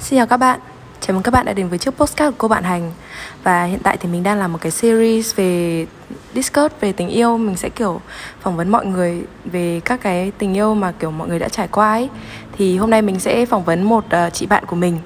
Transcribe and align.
Xin 0.00 0.18
chào 0.18 0.26
các 0.26 0.36
bạn, 0.36 0.60
chào 1.00 1.14
mừng 1.14 1.22
các 1.22 1.30
bạn 1.30 1.46
đã 1.46 1.52
đến 1.52 1.68
với 1.68 1.78
chiếc 1.78 1.90
postcard 1.90 2.30
của 2.30 2.36
cô 2.38 2.48
bạn 2.48 2.64
Hành. 2.64 2.92
Và 3.42 3.64
hiện 3.64 3.78
tại 3.82 3.96
thì 3.96 4.08
mình 4.08 4.22
đang 4.22 4.38
làm 4.38 4.52
một 4.52 4.58
cái 4.60 4.72
series 4.72 5.34
về 5.34 5.86
Discord 6.34 6.74
về 6.80 6.92
tình 6.92 7.08
yêu. 7.08 7.38
Mình 7.38 7.56
sẽ 7.56 7.68
kiểu 7.68 8.00
phỏng 8.40 8.56
vấn 8.56 8.68
mọi 8.68 8.86
người 8.86 9.22
về 9.44 9.80
các 9.84 10.00
cái 10.02 10.32
tình 10.38 10.54
yêu 10.54 10.74
mà 10.74 10.92
kiểu 10.92 11.10
mọi 11.10 11.28
người 11.28 11.38
đã 11.38 11.48
trải 11.48 11.68
qua 11.68 11.92
ấy. 11.92 12.08
Thì 12.58 12.76
hôm 12.76 12.90
nay 12.90 13.02
mình 13.02 13.20
sẽ 13.20 13.46
phỏng 13.46 13.64
vấn 13.64 13.82
một 13.82 14.04
uh, 14.06 14.32
chị 14.32 14.46
bạn 14.46 14.64
của 14.66 14.76
mình. 14.76 14.98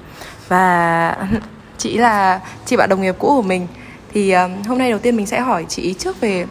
Và 0.47 1.17
chị 1.77 1.97
là 1.97 2.39
chị 2.65 2.77
bạn 2.77 2.89
đồng 2.89 3.01
nghiệp 3.01 3.15
cũ 3.19 3.27
của 3.27 3.47
mình. 3.47 3.67
Thì 4.13 4.35
uh, 4.35 4.67
hôm 4.67 4.77
nay 4.77 4.89
đầu 4.89 4.99
tiên 4.99 5.15
mình 5.15 5.25
sẽ 5.25 5.39
hỏi 5.39 5.65
chị 5.69 5.93
trước 5.93 6.21
về 6.21 6.45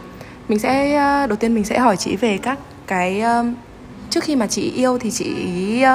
Mình 0.49 0.59
sẽ, 0.59 0.95
uh, 1.23 1.29
đầu 1.29 1.37
tiên 1.37 1.55
mình 1.55 1.63
sẽ 1.63 1.79
hỏi 1.79 1.97
chị 1.97 2.15
về 2.15 2.39
các 2.41 2.59
cái... 2.87 3.21
Uh, 3.39 3.45
trước 4.09 4.23
khi 4.23 4.35
mà 4.35 4.47
chị 4.47 4.71
yêu 4.75 4.97
thì 4.97 5.11
chị 5.11 5.35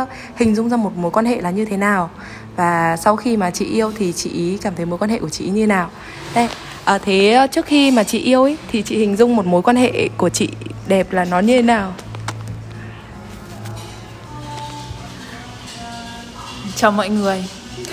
uh, 0.02 0.08
hình 0.36 0.54
dung 0.54 0.68
ra 0.68 0.76
một 0.76 0.96
mối 0.96 1.10
quan 1.10 1.26
hệ 1.26 1.40
là 1.40 1.50
như 1.50 1.64
thế 1.64 1.76
nào? 1.76 2.10
Và 2.56 2.96
sau 2.96 3.16
khi 3.16 3.36
mà 3.36 3.50
chị 3.50 3.64
yêu 3.64 3.92
thì 3.98 4.12
chị 4.12 4.58
cảm 4.62 4.74
thấy 4.76 4.86
mối 4.86 4.98
quan 4.98 5.10
hệ 5.10 5.18
của 5.18 5.28
chị 5.28 5.44
như 5.44 5.66
nào? 5.66 5.90
Đây 6.34 6.48
à, 6.84 6.98
thế 6.98 7.32
ờ, 7.32 7.46
trước 7.46 7.66
khi 7.66 7.90
mà 7.90 8.02
chị 8.02 8.18
yêu 8.18 8.42
ấy 8.42 8.56
thì 8.72 8.82
chị 8.82 8.98
hình 8.98 9.16
dung 9.16 9.36
một 9.36 9.46
mối 9.46 9.62
quan 9.62 9.76
hệ 9.76 10.08
của 10.16 10.28
chị 10.28 10.48
đẹp 10.86 11.12
là 11.12 11.24
nó 11.24 11.40
như 11.40 11.56
thế 11.56 11.62
nào? 11.62 11.94
Chào 16.76 16.92
mọi 16.92 17.08
người. 17.08 17.44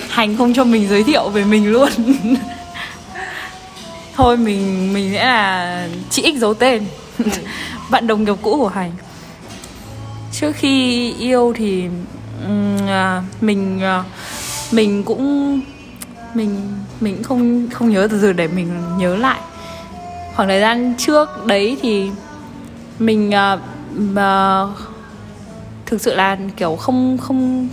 Hành 0.08 0.36
không 0.36 0.54
cho 0.54 0.64
mình 0.64 0.88
giới 0.88 1.04
thiệu 1.04 1.28
về 1.28 1.44
mình 1.44 1.72
luôn. 1.72 1.88
Thôi 4.14 4.36
mình 4.36 4.92
mình 4.92 5.10
sẽ 5.12 5.24
là 5.24 5.88
chị 6.10 6.34
x 6.36 6.40
giấu 6.40 6.54
tên. 6.54 6.84
Bạn 7.90 8.06
đồng 8.06 8.24
nghiệp 8.24 8.34
cũ 8.42 8.56
của 8.56 8.68
hành. 8.68 8.92
Trước 10.32 10.52
khi 10.56 11.12
yêu 11.18 11.52
thì 11.56 11.84
à, 12.88 13.22
mình 13.40 13.80
uh, 14.00 14.06
mình 14.72 15.02
cũng 15.04 15.60
mình 16.34 16.56
mình 17.00 17.22
không 17.22 17.68
không 17.70 17.90
nhớ 17.90 18.08
từ 18.10 18.22
từ 18.22 18.32
để 18.32 18.48
mình 18.48 18.98
nhớ 18.98 19.16
lại. 19.16 19.40
Khoảng 20.34 20.48
thời 20.48 20.60
gian 20.60 20.94
trước 20.98 21.46
đấy 21.46 21.76
thì 21.82 22.10
mình 22.98 23.30
uh, 23.54 23.60
uh, 24.12 24.78
thực 25.86 26.00
sự 26.00 26.14
là 26.14 26.38
kiểu 26.56 26.76
không 26.76 27.18
không 27.18 27.68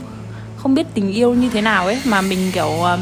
không 0.58 0.74
biết 0.74 0.88
tình 0.94 1.12
yêu 1.12 1.34
như 1.34 1.50
thế 1.50 1.62
nào 1.62 1.86
ấy 1.86 2.02
mà 2.06 2.22
mình 2.22 2.52
kiểu 2.54 2.72
uh, 2.80 3.00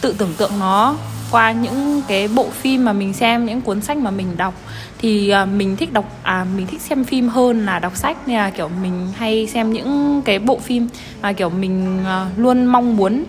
tự 0.00 0.14
tưởng 0.18 0.34
tượng 0.36 0.58
nó 0.58 0.96
qua 1.30 1.52
những 1.52 2.02
cái 2.08 2.28
bộ 2.28 2.46
phim 2.50 2.84
mà 2.84 2.92
mình 2.92 3.12
xem 3.12 3.46
những 3.46 3.60
cuốn 3.60 3.80
sách 3.80 3.96
mà 3.96 4.10
mình 4.10 4.36
đọc 4.36 4.54
thì 4.98 5.28
à, 5.28 5.44
mình 5.44 5.76
thích 5.76 5.92
đọc 5.92 6.04
à 6.22 6.46
mình 6.56 6.66
thích 6.66 6.80
xem 6.80 7.04
phim 7.04 7.28
hơn 7.28 7.66
là 7.66 7.78
đọc 7.78 7.96
sách. 7.96 8.28
Nên 8.28 8.36
là 8.36 8.50
kiểu 8.50 8.68
mình 8.82 9.08
hay 9.16 9.46
xem 9.46 9.72
những 9.72 10.22
cái 10.24 10.38
bộ 10.38 10.58
phim 10.58 10.88
mà 11.22 11.32
kiểu 11.32 11.50
mình 11.50 12.04
à, 12.06 12.26
luôn 12.36 12.66
mong 12.66 12.96
muốn. 12.96 13.24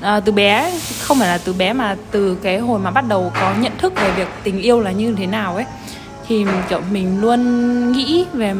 À, 0.00 0.20
từ 0.20 0.32
bé 0.32 0.72
không 1.00 1.18
phải 1.18 1.28
là 1.28 1.38
từ 1.38 1.52
bé 1.52 1.72
mà 1.72 1.96
từ 2.10 2.34
cái 2.42 2.58
hồi 2.58 2.78
mà 2.78 2.90
bắt 2.90 3.04
đầu 3.08 3.32
có 3.40 3.54
nhận 3.60 3.72
thức 3.78 3.92
về 3.96 4.10
việc 4.16 4.28
tình 4.42 4.62
yêu 4.62 4.80
là 4.80 4.90
như 4.90 5.14
thế 5.14 5.26
nào 5.26 5.54
ấy 5.54 5.64
thì 6.28 6.44
kiểu 6.68 6.80
mình 6.92 7.20
luôn 7.20 7.92
nghĩ 7.92 8.24
về 8.32 8.54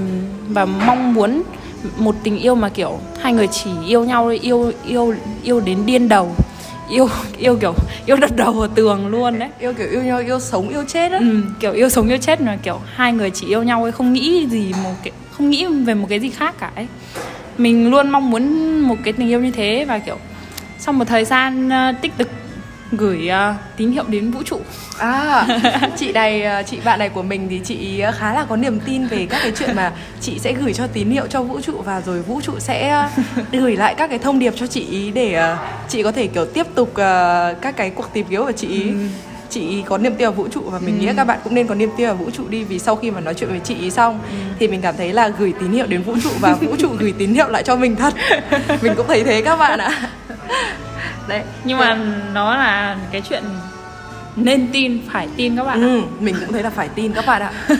và 0.49 0.65
mong 0.65 1.15
muốn 1.15 1.43
một 1.97 2.15
tình 2.23 2.39
yêu 2.39 2.55
mà 2.55 2.69
kiểu 2.69 2.99
hai 3.21 3.33
người 3.33 3.47
chỉ 3.47 3.71
yêu 3.87 4.05
nhau 4.05 4.29
yêu 4.29 4.73
yêu 4.87 5.15
yêu 5.43 5.61
đến 5.61 5.87
điên 5.87 6.09
đầu 6.09 6.35
yêu 6.91 7.09
yêu 7.39 7.57
kiểu 7.61 7.75
yêu 8.07 8.17
đập 8.17 8.31
đầu 8.37 8.53
vào 8.53 8.69
tường 8.69 9.07
luôn 9.07 9.39
đấy. 9.39 9.49
Yêu 9.59 9.73
kiểu 9.73 9.89
yêu 9.91 10.03
nhau 10.03 10.19
yêu 10.19 10.41
sống 10.41 10.69
yêu 10.69 10.85
chết 10.89 11.13
á. 11.13 11.19
Ừ, 11.19 11.41
kiểu 11.61 11.73
yêu 11.73 11.89
sống 11.89 12.09
yêu 12.09 12.19
chết 12.21 12.41
mà 12.41 12.59
kiểu 12.63 12.81
hai 12.95 13.13
người 13.13 13.31
chỉ 13.31 13.47
yêu 13.47 13.63
nhau 13.63 13.83
ấy 13.83 13.93
không 13.93 14.13
nghĩ 14.13 14.47
gì 14.51 14.73
một 14.85 14.95
cái 15.05 15.13
không 15.33 15.51
nghĩ 15.51 15.67
về 15.67 15.95
một 15.95 16.07
cái 16.11 16.21
gì 16.21 16.31
khác 16.31 16.55
cả 16.61 16.71
ấy. 16.75 16.87
Mình 17.59 17.91
luôn 17.91 18.11
mong 18.11 18.31
muốn 18.31 18.81
một 18.81 18.97
cái 19.05 19.13
tình 19.13 19.29
yêu 19.29 19.41
như 19.41 19.51
thế 19.51 19.85
và 19.89 19.99
kiểu 19.99 20.17
sau 20.79 20.93
một 20.93 21.05
thời 21.05 21.25
gian 21.25 21.69
uh, 21.69 22.03
tích 22.03 22.13
cực 22.19 22.29
gửi 22.93 23.31
uh, 23.31 23.57
tín 23.77 23.91
hiệu 23.91 24.05
đến 24.09 24.31
vũ 24.31 24.43
trụ 24.43 24.61
à 24.99 25.47
chị 25.97 26.13
này 26.13 26.65
chị 26.67 26.79
bạn 26.85 26.99
này 26.99 27.09
của 27.09 27.23
mình 27.23 27.47
thì 27.51 27.61
chị 27.65 28.03
khá 28.15 28.35
là 28.35 28.45
có 28.49 28.57
niềm 28.57 28.81
tin 28.81 29.07
về 29.07 29.27
các 29.31 29.41
cái 29.43 29.53
chuyện 29.59 29.77
mà 29.77 29.93
chị 30.21 30.39
sẽ 30.39 30.53
gửi 30.53 30.73
cho 30.73 30.87
tín 30.87 31.11
hiệu 31.11 31.27
cho 31.27 31.43
vũ 31.43 31.61
trụ 31.61 31.83
và 31.85 32.01
rồi 32.01 32.23
vũ 32.23 32.41
trụ 32.41 32.59
sẽ 32.59 33.09
gửi 33.53 33.77
lại 33.77 33.95
các 33.95 34.11
cái 34.11 34.19
thông 34.19 34.39
điệp 34.39 34.53
cho 34.57 34.67
chị 34.67 34.87
ý 34.91 35.11
để 35.11 35.53
uh, 35.53 35.59
chị 35.89 36.03
có 36.03 36.13
thể 36.13 36.27
kiểu 36.27 36.47
tiếp 36.47 36.67
tục 36.75 36.89
uh, 36.91 36.97
các 37.61 37.77
cái 37.77 37.91
cuộc 37.91 38.13
tìm 38.13 38.27
kiếm 38.31 38.45
của 38.45 38.53
chị 38.53 38.69
ý. 38.69 38.89
Ừ 38.89 39.09
chị 39.51 39.83
có 39.87 39.99
niềm 39.99 40.15
tin 40.15 40.27
vào 40.27 40.33
vũ 40.33 40.49
trụ 40.49 40.61
và 40.61 40.79
mình 40.79 40.99
ừ. 40.99 41.01
nghĩ 41.01 41.13
các 41.17 41.25
bạn 41.25 41.39
cũng 41.45 41.55
nên 41.55 41.67
có 41.67 41.75
niềm 41.75 41.91
tin 41.97 42.07
vào 42.07 42.17
vũ 42.17 42.31
trụ 42.31 42.49
đi 42.49 42.65
vì 42.65 42.79
sau 42.79 42.97
khi 42.97 43.11
mà 43.11 43.21
nói 43.21 43.35
chuyện 43.35 43.51
với 43.51 43.61
chị 43.65 43.75
ý 43.75 43.91
xong 43.91 44.21
ừ. 44.31 44.37
thì 44.59 44.69
mình 44.69 44.81
cảm 44.81 44.97
thấy 44.97 45.13
là 45.13 45.29
gửi 45.29 45.53
tín 45.61 45.73
hiệu 45.73 45.87
đến 45.87 46.03
vũ 46.03 46.15
trụ 46.23 46.31
và 46.41 46.55
vũ 46.55 46.77
trụ 46.79 46.89
gửi 46.99 47.15
tín 47.19 47.35
hiệu 47.35 47.49
lại 47.49 47.63
cho 47.63 47.77
mình 47.77 47.97
thật 47.97 48.15
mình 48.83 48.93
cũng 48.97 49.07
thấy 49.07 49.25
thế 49.25 49.43
các 49.43 49.57
bạn 49.57 49.79
ạ 49.79 50.11
đấy 51.29 51.43
nhưng 51.65 51.79
mà 51.79 51.99
nó 52.33 52.57
là 52.57 52.97
cái 53.13 53.23
chuyện 53.29 53.43
nên 54.37 54.69
tin 54.73 54.99
phải 55.09 55.29
tin 55.37 55.57
các 55.57 55.65
bạn 55.65 55.83
ừ, 55.83 56.01
ạ. 56.01 56.07
mình 56.21 56.37
cũng 56.41 56.53
thấy 56.53 56.63
là 56.63 56.71
phải 56.71 56.89
tin 56.89 57.13
các 57.13 57.27
bạn 57.27 57.43
ạ 57.43 57.53
ừ. 57.69 57.77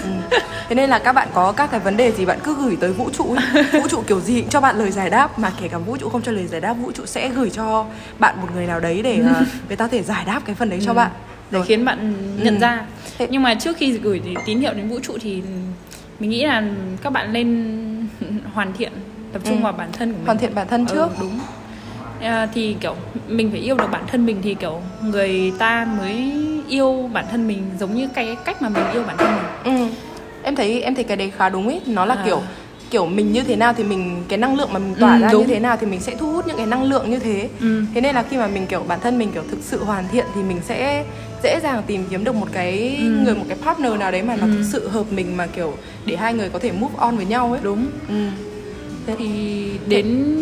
thế 0.69 0.75
nên 0.75 0.91
là 0.91 0.99
các 0.99 1.13
bạn 1.13 1.29
có 1.35 1.53
các 1.53 1.71
cái 1.71 1.81
vấn 1.81 1.97
đề 1.97 2.13
gì 2.13 2.25
bạn 2.25 2.39
cứ 2.45 2.55
gửi 2.55 2.77
tới 2.81 2.93
vũ 2.93 3.11
trụ 3.11 3.37
vũ 3.73 3.89
trụ 3.89 4.03
kiểu 4.07 4.21
gì 4.21 4.41
cũng 4.41 4.51
cho 4.51 4.61
bạn 4.61 4.79
lời 4.79 4.91
giải 4.91 5.11
đáp 5.11 5.39
mà 5.39 5.53
kể 5.61 5.69
cả 5.69 5.79
vũ 5.79 5.97
trụ 5.97 6.09
không 6.09 6.23
cho 6.23 6.33
lời 6.33 6.47
giải 6.47 6.61
đáp 6.61 6.73
vũ 6.73 6.93
trụ 6.93 7.07
sẽ 7.07 7.29
gửi 7.29 7.51
cho 7.51 7.87
bạn 8.19 8.41
một 8.41 8.49
người 8.55 8.67
nào 8.67 8.81
đấy 8.81 9.01
để 9.03 9.21
uh, 9.21 9.47
người 9.69 9.77
ta 9.77 9.85
có 9.85 9.89
thể 9.89 10.03
giải 10.03 10.25
đáp 10.27 10.41
cái 10.45 10.55
phần 10.55 10.71
đấy 10.71 10.79
ừ. 10.79 10.85
cho 10.87 10.95
bạn 10.95 11.11
để 11.51 11.59
Rồi. 11.59 11.67
khiến 11.67 11.85
bạn 11.85 12.15
nhận 12.43 12.55
ừ. 12.55 12.61
ra 12.61 12.85
thế... 13.19 13.27
nhưng 13.31 13.43
mà 13.43 13.55
trước 13.55 13.77
khi 13.77 13.93
gửi 13.93 14.23
tín 14.47 14.61
hiệu 14.61 14.75
đến 14.75 14.89
vũ 14.89 15.01
trụ 15.03 15.19
thì 15.21 15.43
mình 16.21 16.31
nghĩ 16.31 16.47
là 16.47 16.63
các 17.03 17.11
bạn 17.11 17.33
nên 17.33 17.77
hoàn 18.55 18.73
thiện 18.73 18.93
tập 19.33 19.43
trung 19.45 19.57
ừ. 19.57 19.63
vào 19.63 19.73
bản 19.73 19.89
thân 19.93 20.13
của 20.13 20.17
mình 20.17 20.27
hoàn 20.27 20.39
thiện 20.39 20.55
bản 20.55 20.69
thân 20.69 20.87
trước 20.87 21.09
ừ, 21.09 21.17
đúng 21.21 21.39
thì 22.53 22.77
kiểu 22.81 22.95
mình 23.29 23.51
phải 23.51 23.61
yêu 23.61 23.77
được 23.77 23.89
bản 23.91 24.05
thân 24.07 24.27
mình 24.27 24.37
thì 24.43 24.55
kiểu 24.55 24.81
người 25.05 25.53
ta 25.59 25.87
mới 25.99 26.33
yêu 26.69 27.11
bản 27.13 27.25
thân 27.31 27.49
mình 27.49 27.63
giống 27.81 27.95
như 27.95 28.09
cái 28.15 28.37
cách 28.45 28.63
mà 28.63 28.69
mình 28.69 28.85
yêu 28.93 29.03
bản 29.07 29.17
thân 29.19 29.29
mình 29.35 29.79
ừ. 29.79 29.95
em 30.43 30.57
thấy 30.57 30.83
em 30.83 30.95
thấy 30.95 31.05
cái 31.05 31.17
đấy 31.17 31.33
khá 31.37 31.49
đúng 31.49 31.69
ấy 31.69 31.81
nó 31.87 32.05
là 32.05 32.15
à. 32.15 32.23
kiểu 32.25 32.43
kiểu 32.91 33.07
mình 33.07 33.33
như 33.33 33.43
thế 33.43 33.57
nào 33.57 33.73
thì 33.77 33.85
mình 33.85 34.23
cái 34.29 34.39
năng 34.39 34.57
lượng 34.57 34.73
mà 34.73 34.79
mình 34.79 34.95
tỏa 35.01 35.15
ừ, 35.15 35.21
ra 35.21 35.29
đúng. 35.33 35.41
như 35.41 35.55
thế 35.55 35.61
nào 35.61 35.77
thì 35.81 35.87
mình 35.87 36.01
sẽ 36.01 36.15
thu 36.15 36.33
hút 36.33 36.47
những 36.47 36.57
cái 36.57 36.67
năng 36.67 36.83
lượng 36.83 37.11
như 37.11 37.19
thế 37.19 37.49
ừ. 37.61 37.83
thế 37.95 38.01
nên 38.01 38.15
là 38.15 38.23
khi 38.31 38.37
mà 38.37 38.47
mình 38.47 38.67
kiểu 38.67 38.85
bản 38.89 39.01
thân 39.01 39.19
mình 39.19 39.33
kiểu 39.33 39.43
thực 39.51 39.59
sự 39.63 39.85
hoàn 39.85 40.05
thiện 40.13 40.27
thì 40.35 40.43
mình 40.43 40.61
sẽ 40.65 41.05
dễ 41.43 41.61
dàng 41.63 41.83
tìm 41.87 42.05
kiếm 42.11 42.25
được 42.25 42.35
một 42.35 42.49
cái 42.53 42.97
ừ. 43.01 43.11
người 43.25 43.35
một 43.35 43.45
cái 43.49 43.59
partner 43.65 43.93
nào 43.93 44.11
đấy 44.11 44.23
mà 44.23 44.37
nó 44.37 44.47
ừ. 44.47 44.53
thực 44.53 44.65
sự 44.73 44.89
hợp 44.89 45.05
mình 45.11 45.37
mà 45.37 45.47
kiểu 45.47 45.75
để 46.07 46.17
hai 46.17 46.35
người 46.35 46.49
có 46.49 46.59
thể 46.59 46.73
move 46.73 46.95
on 46.99 47.17
với 47.17 47.27
nhau 47.27 47.53
ấy 47.53 47.61
đúng 47.63 47.87
ừ. 48.09 48.29
thế 49.07 49.15
thì 49.19 49.65
đến 49.89 50.35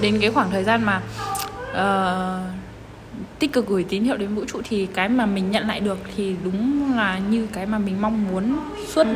đến 0.00 0.18
cái 0.20 0.30
khoảng 0.30 0.50
thời 0.50 0.64
gian 0.64 0.82
mà 0.84 1.00
uh, 1.70 2.60
tích 3.38 3.52
cực 3.52 3.66
gửi 3.66 3.84
tín 3.88 4.04
hiệu 4.04 4.16
đến 4.16 4.34
vũ 4.34 4.44
trụ 4.44 4.60
thì 4.68 4.86
cái 4.94 5.08
mà 5.08 5.26
mình 5.26 5.50
nhận 5.50 5.68
lại 5.68 5.80
được 5.80 5.98
thì 6.16 6.34
đúng 6.44 6.92
là 6.96 7.18
như 7.30 7.46
cái 7.52 7.66
mà 7.66 7.78
mình 7.78 8.00
mong 8.00 8.24
muốn 8.32 8.56
suốt 8.86 9.06
ừ. 9.06 9.14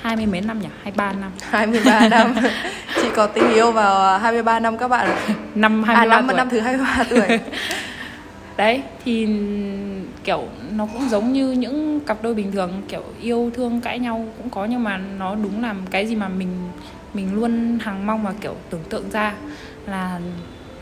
hai 0.00 0.16
mươi 0.16 0.26
mấy 0.26 0.40
năm 0.40 0.60
nhỉ? 0.60 0.68
23 0.82 1.12
năm. 1.12 1.30
23 1.50 2.08
năm. 2.08 2.34
Chị 3.02 3.08
có 3.16 3.26
tình 3.26 3.52
yêu 3.52 3.72
vào 3.72 4.18
23 4.18 4.60
năm 4.60 4.78
các 4.78 4.88
bạn 4.88 5.16
Năm 5.54 5.82
23 5.82 6.16
à, 6.16 6.20
năm, 6.20 6.28
tuổi. 6.28 6.36
năm 6.36 6.48
thứ 6.50 6.60
23 6.60 7.04
tuổi. 7.10 7.38
Đấy 8.56 8.82
thì 9.04 9.28
kiểu 10.24 10.48
nó 10.76 10.86
cũng 10.86 11.08
giống 11.08 11.32
như 11.32 11.50
những 11.52 12.00
cặp 12.00 12.22
đôi 12.22 12.34
bình 12.34 12.52
thường 12.52 12.82
Kiểu 12.88 13.02
yêu 13.20 13.50
thương 13.54 13.80
cãi 13.80 13.98
nhau 13.98 14.26
cũng 14.38 14.50
có 14.50 14.64
Nhưng 14.64 14.84
mà 14.84 15.00
nó 15.18 15.34
đúng 15.34 15.62
là 15.62 15.74
cái 15.90 16.06
gì 16.06 16.14
mà 16.14 16.28
mình 16.28 16.50
mình 17.14 17.34
luôn 17.34 17.78
hằng 17.82 18.06
mong 18.06 18.24
và 18.24 18.32
kiểu 18.40 18.56
tưởng 18.70 18.82
tượng 18.88 19.10
ra 19.10 19.34
là 19.86 20.20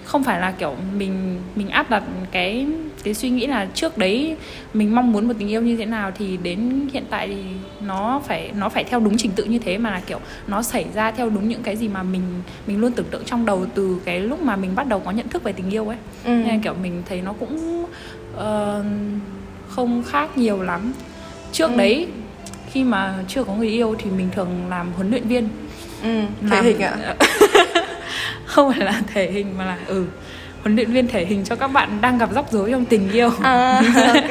không 0.04 0.24
phải 0.24 0.40
là 0.40 0.50
kiểu 0.50 0.76
mình 0.96 1.40
mình 1.54 1.68
áp 1.68 1.90
đặt 1.90 2.02
cái 2.32 2.66
cái 3.02 3.14
suy 3.14 3.30
nghĩ 3.30 3.46
là 3.46 3.66
trước 3.74 3.98
đấy 3.98 4.36
mình 4.74 4.94
mong 4.94 5.12
muốn 5.12 5.28
một 5.28 5.34
tình 5.38 5.48
yêu 5.48 5.62
như 5.62 5.76
thế 5.76 5.86
nào 5.86 6.12
thì 6.18 6.36
đến 6.36 6.88
hiện 6.92 7.04
tại 7.10 7.28
thì 7.28 7.42
nó 7.86 8.22
phải 8.26 8.50
nó 8.58 8.68
phải 8.68 8.84
theo 8.84 9.00
đúng 9.00 9.16
trình 9.16 9.30
tự 9.36 9.44
như 9.44 9.58
thế 9.58 9.78
mà 9.78 9.90
là 9.90 10.00
kiểu 10.06 10.20
nó 10.46 10.62
xảy 10.62 10.86
ra 10.94 11.10
theo 11.10 11.30
đúng 11.30 11.48
những 11.48 11.62
cái 11.62 11.76
gì 11.76 11.88
mà 11.88 12.02
mình 12.02 12.22
mình 12.66 12.80
luôn 12.80 12.92
tưởng 12.92 13.06
tượng 13.10 13.24
trong 13.24 13.46
đầu 13.46 13.66
từ 13.74 13.96
cái 14.04 14.20
lúc 14.20 14.42
mà 14.42 14.56
mình 14.56 14.74
bắt 14.74 14.86
đầu 14.86 15.00
có 15.00 15.10
nhận 15.10 15.28
thức 15.28 15.42
về 15.42 15.52
tình 15.52 15.70
yêu 15.70 15.88
ấy 15.88 15.96
ừ. 16.24 16.30
nên 16.30 16.60
kiểu 16.60 16.74
mình 16.82 17.02
thấy 17.08 17.20
nó 17.20 17.32
cũng 17.32 17.84
uh, 18.36 18.84
không 19.68 20.02
khác 20.02 20.38
nhiều 20.38 20.62
lắm 20.62 20.92
trước 21.52 21.70
ừ. 21.70 21.76
đấy 21.76 22.06
khi 22.72 22.84
mà 22.84 23.14
chưa 23.28 23.44
có 23.44 23.54
người 23.54 23.68
yêu 23.68 23.96
thì 23.98 24.10
mình 24.10 24.28
thường 24.34 24.48
làm 24.68 24.92
huấn 24.92 25.10
luyện 25.10 25.28
viên 25.28 25.48
ừ, 26.02 26.20
thể 26.40 26.56
làm... 26.56 26.64
hình 26.64 26.80
ạ 26.80 27.14
không 28.52 28.72
phải 28.72 28.84
là 28.86 29.02
thể 29.14 29.30
hình 29.30 29.54
mà 29.58 29.64
là 29.64 29.78
ừ 29.86 30.04
huấn 30.62 30.76
luyện 30.76 30.92
viên 30.92 31.08
thể 31.08 31.24
hình 31.24 31.44
cho 31.44 31.56
các 31.56 31.68
bạn 31.68 31.98
đang 32.00 32.18
gặp 32.18 32.32
rắc 32.34 32.44
rối 32.50 32.70
trong 32.70 32.84
tình 32.84 33.10
yêu 33.12 33.30
à, 33.42 33.82
ok 34.14 34.30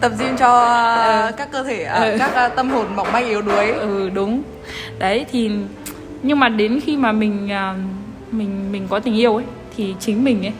tập 0.00 0.12
gym 0.18 0.36
cho 0.36 0.64
ừ. 0.94 1.32
các 1.36 1.48
cơ 1.52 1.62
thể 1.62 1.84
ừ. 1.84 2.16
các 2.18 2.48
tâm 2.56 2.70
hồn 2.70 2.86
mỏng 2.96 3.12
manh 3.12 3.26
yếu 3.26 3.42
đuối 3.42 3.72
ừ 3.72 4.10
đúng 4.14 4.42
đấy 4.98 5.26
thì 5.32 5.50
nhưng 6.22 6.40
mà 6.40 6.48
đến 6.48 6.80
khi 6.84 6.96
mà 6.96 7.12
mình 7.12 7.48
mình 8.30 8.72
mình 8.72 8.86
có 8.90 8.98
tình 8.98 9.16
yêu 9.16 9.36
ấy 9.36 9.44
thì 9.76 9.94
chính 10.00 10.24
mình 10.24 10.46
ấy 10.46 10.52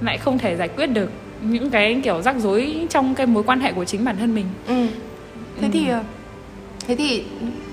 lại 0.00 0.18
không 0.18 0.38
thể 0.38 0.56
giải 0.56 0.68
quyết 0.68 0.86
được 0.86 1.10
những 1.40 1.70
cái 1.70 2.00
kiểu 2.04 2.22
rắc 2.22 2.36
rối 2.38 2.86
trong 2.90 3.14
cái 3.14 3.26
mối 3.26 3.42
quan 3.42 3.60
hệ 3.60 3.72
của 3.72 3.84
chính 3.84 4.04
bản 4.04 4.16
thân 4.18 4.34
mình 4.34 4.46
ừ. 4.66 4.86
thế 5.60 5.66
ừ. 5.66 5.68
thì 5.72 5.86
thế 6.86 6.96
thì 6.96 7.24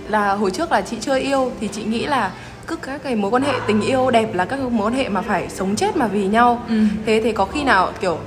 là 0.08 0.34
hồi 0.34 0.52
trước 0.52 0.72
là 0.72 0.82
chị 0.82 0.98
chưa 1.02 1.20
yêu 1.20 1.52
thì 1.60 1.68
chị 1.68 1.84
nghĩ 1.84 2.06
là 2.06 2.32
cứ 2.70 2.76
các 2.76 3.04
cái 3.04 3.16
mối 3.16 3.32
quan 3.32 3.44
hệ 3.44 3.54
tình 3.68 3.82
yêu 3.82 4.12
đẹp 4.12 4.34
là 4.34 4.46
các 4.46 4.60
mối 4.60 4.88
quan 4.88 4.94
hệ 4.94 5.10
mà 5.10 5.22
phải 5.22 5.50
sống 5.50 5.76
chết 5.76 5.98
mà 5.98 6.08
vì 6.08 6.28
nhau. 6.28 6.62
Ừ. 6.70 6.84
thế 7.06 7.22
thì 7.24 7.32
có 7.32 7.46
khi 7.46 7.64
nào 7.64 7.92
kiểu 8.02 8.18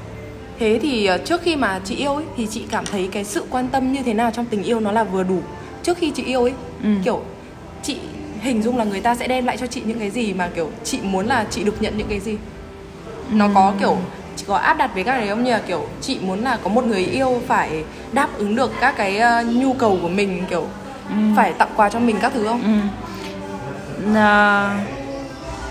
thế 0.58 0.78
thì 0.82 1.06
ờ, 1.06 1.18
trước 1.18 1.42
khi 1.42 1.56
mà 1.56 1.80
chị 1.84 1.94
yêu 1.94 2.14
ấy 2.14 2.24
thì 2.36 2.46
chị 2.50 2.62
cảm 2.70 2.84
thấy 2.84 3.08
cái 3.12 3.24
sự 3.24 3.44
quan 3.50 3.68
tâm 3.68 3.92
như 3.92 4.02
thế 4.02 4.14
nào 4.14 4.30
trong 4.30 4.44
tình 4.44 4.62
yêu 4.62 4.80
nó 4.80 4.92
là 4.92 5.04
vừa 5.04 5.22
đủ? 5.22 5.38
Trước 5.82 5.98
khi 5.98 6.10
chị 6.10 6.22
yêu 6.24 6.42
ấy 6.42 6.52
Ừ. 6.82 6.88
kiểu 7.04 7.20
chị 7.82 7.96
hình 8.40 8.62
dung 8.62 8.76
là 8.78 8.84
người 8.84 9.00
ta 9.00 9.14
sẽ 9.14 9.28
đem 9.28 9.46
lại 9.46 9.56
cho 9.56 9.66
chị 9.66 9.82
những 9.84 9.98
cái 9.98 10.10
gì 10.10 10.32
mà 10.32 10.48
kiểu 10.54 10.70
chị 10.84 10.98
muốn 11.02 11.26
là 11.26 11.46
chị 11.50 11.64
được 11.64 11.82
nhận 11.82 11.98
những 11.98 12.08
cái 12.08 12.20
gì? 12.20 12.36
Nó 13.32 13.48
có 13.54 13.72
kiểu 13.80 13.96
chị 14.36 14.44
có 14.48 14.56
áp 14.56 14.74
đặt 14.74 14.94
với 14.94 15.04
các 15.04 15.18
cái 15.18 15.28
không? 15.28 15.44
Là 15.44 15.60
kiểu 15.66 15.86
chị 16.00 16.18
muốn 16.22 16.42
là 16.44 16.58
có 16.64 16.70
một 16.70 16.84
người 16.84 17.04
yêu 17.04 17.40
phải 17.46 17.84
đáp 18.12 18.28
ứng 18.38 18.56
được 18.56 18.72
các 18.80 18.96
cái 18.96 19.18
ờ, 19.18 19.42
nhu 19.42 19.72
cầu 19.72 19.98
của 20.02 20.08
mình 20.08 20.42
kiểu 20.50 20.66
phải 21.36 21.52
tặng 21.52 21.68
quà 21.76 21.88
cho 21.90 21.98
mình 21.98 22.16
các 22.22 22.32
thứ 22.34 22.46
không? 22.46 22.62
Ừ. 22.62 23.01
À, 24.14 24.84